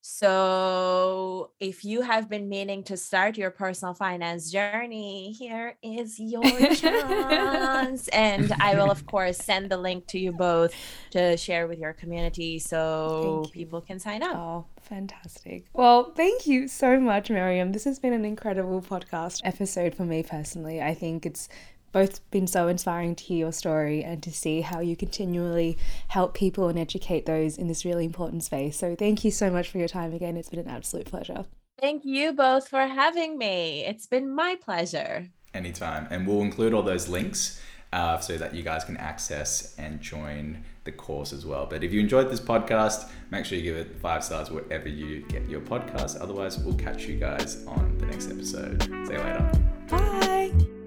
So, 0.02 1.52
if 1.60 1.84
you 1.84 2.02
have 2.02 2.30
been 2.30 2.48
meaning 2.48 2.84
to 2.86 2.96
start 2.96 3.38
your 3.38 3.52
personal 3.52 3.94
finance 3.94 4.50
journey, 4.50 5.34
here 5.38 5.78
is 5.84 6.18
your 6.18 6.44
chance. 6.76 8.08
and 8.10 8.54
I 8.62 8.76
will, 8.76 8.90
of 8.90 9.06
course, 9.06 9.38
send 9.38 9.70
the 9.70 9.78
link 9.78 10.08
to 10.08 10.18
you 10.18 10.32
both 10.32 10.74
to 11.12 11.36
share 11.36 11.68
with 11.68 11.80
your 11.80 11.92
community 11.92 12.60
so 12.60 13.44
people 13.52 13.82
can 13.82 14.00
sign 14.00 14.24
up. 14.24 14.38
Oh, 14.38 14.66
fantastic. 14.82 15.66
Well, 15.74 16.14
thank 16.16 16.48
you 16.48 16.70
so 16.70 17.00
much, 17.00 17.30
Miriam. 17.30 17.74
This 17.74 17.84
has 17.84 18.00
been 18.00 18.14
an 18.14 18.24
incredible 18.24 18.82
podcast 18.82 19.42
episode 19.44 19.96
for 19.96 20.06
me 20.06 20.24
personally. 20.24 20.82
I 20.82 20.94
think 20.94 21.26
it's 21.26 21.50
both 21.92 22.30
been 22.32 22.48
so 22.48 22.68
inspiring 22.68 23.16
to 23.16 23.24
hear 23.24 23.38
your 23.38 23.52
story 23.52 24.04
and 24.04 24.22
to 24.24 24.32
see 24.32 24.62
how 24.62 24.80
you 24.80 24.96
continually 24.96 25.78
help 26.10 26.34
people 26.34 26.68
and 26.70 26.78
educate 26.80 27.26
those 27.26 27.58
in 27.58 27.68
this 27.68 27.86
really 27.86 28.06
important 28.06 28.44
space. 28.44 28.78
So, 28.78 28.96
thank 28.96 29.24
you 29.24 29.32
so 29.32 29.50
much 29.50 29.70
for 29.70 29.78
your 29.78 29.88
time 29.88 30.14
again. 30.14 30.38
It's 30.38 30.50
been 30.50 30.60
an 30.60 30.68
absolute 30.68 31.06
pleasure. 31.08 31.46
Thank 31.80 32.04
you 32.04 32.34
both 32.34 32.68
for 32.68 32.82
having 32.82 33.38
me. 33.38 33.86
It's 33.86 34.06
been 34.06 34.34
my 34.34 34.58
pleasure. 34.62 35.30
anytime. 35.54 36.08
And 36.12 36.28
we'll 36.28 36.42
include 36.42 36.74
all 36.74 36.84
those 36.84 37.08
links 37.08 37.60
uh, 37.92 38.20
so 38.20 38.38
that 38.38 38.54
you 38.54 38.62
guys 38.64 38.84
can 38.84 38.98
access 38.98 39.76
and 39.80 40.00
join 40.00 40.64
the 40.84 40.92
course 40.92 41.34
as 41.34 41.46
well. 41.46 41.66
But 41.66 41.84
if 41.84 41.92
you 41.92 42.00
enjoyed 42.00 42.30
this 42.30 42.40
podcast, 42.40 43.10
make 43.32 43.46
sure 43.46 43.58
you 43.58 43.64
give 43.64 43.78
it 43.78 43.96
five 44.00 44.24
stars 44.24 44.52
wherever 44.52 44.88
you 44.88 45.22
get 45.28 45.48
your 45.50 45.62
podcast. 45.62 46.22
Otherwise, 46.22 46.60
we'll 46.60 46.76
catch 46.76 47.06
you 47.08 47.18
guys 47.18 47.66
on 47.66 47.98
the 47.98 48.06
next 48.06 48.30
episode. 48.30 48.84
See 48.84 48.90
you 49.14 49.20
later. 49.20 49.52
Bye. 49.88 50.79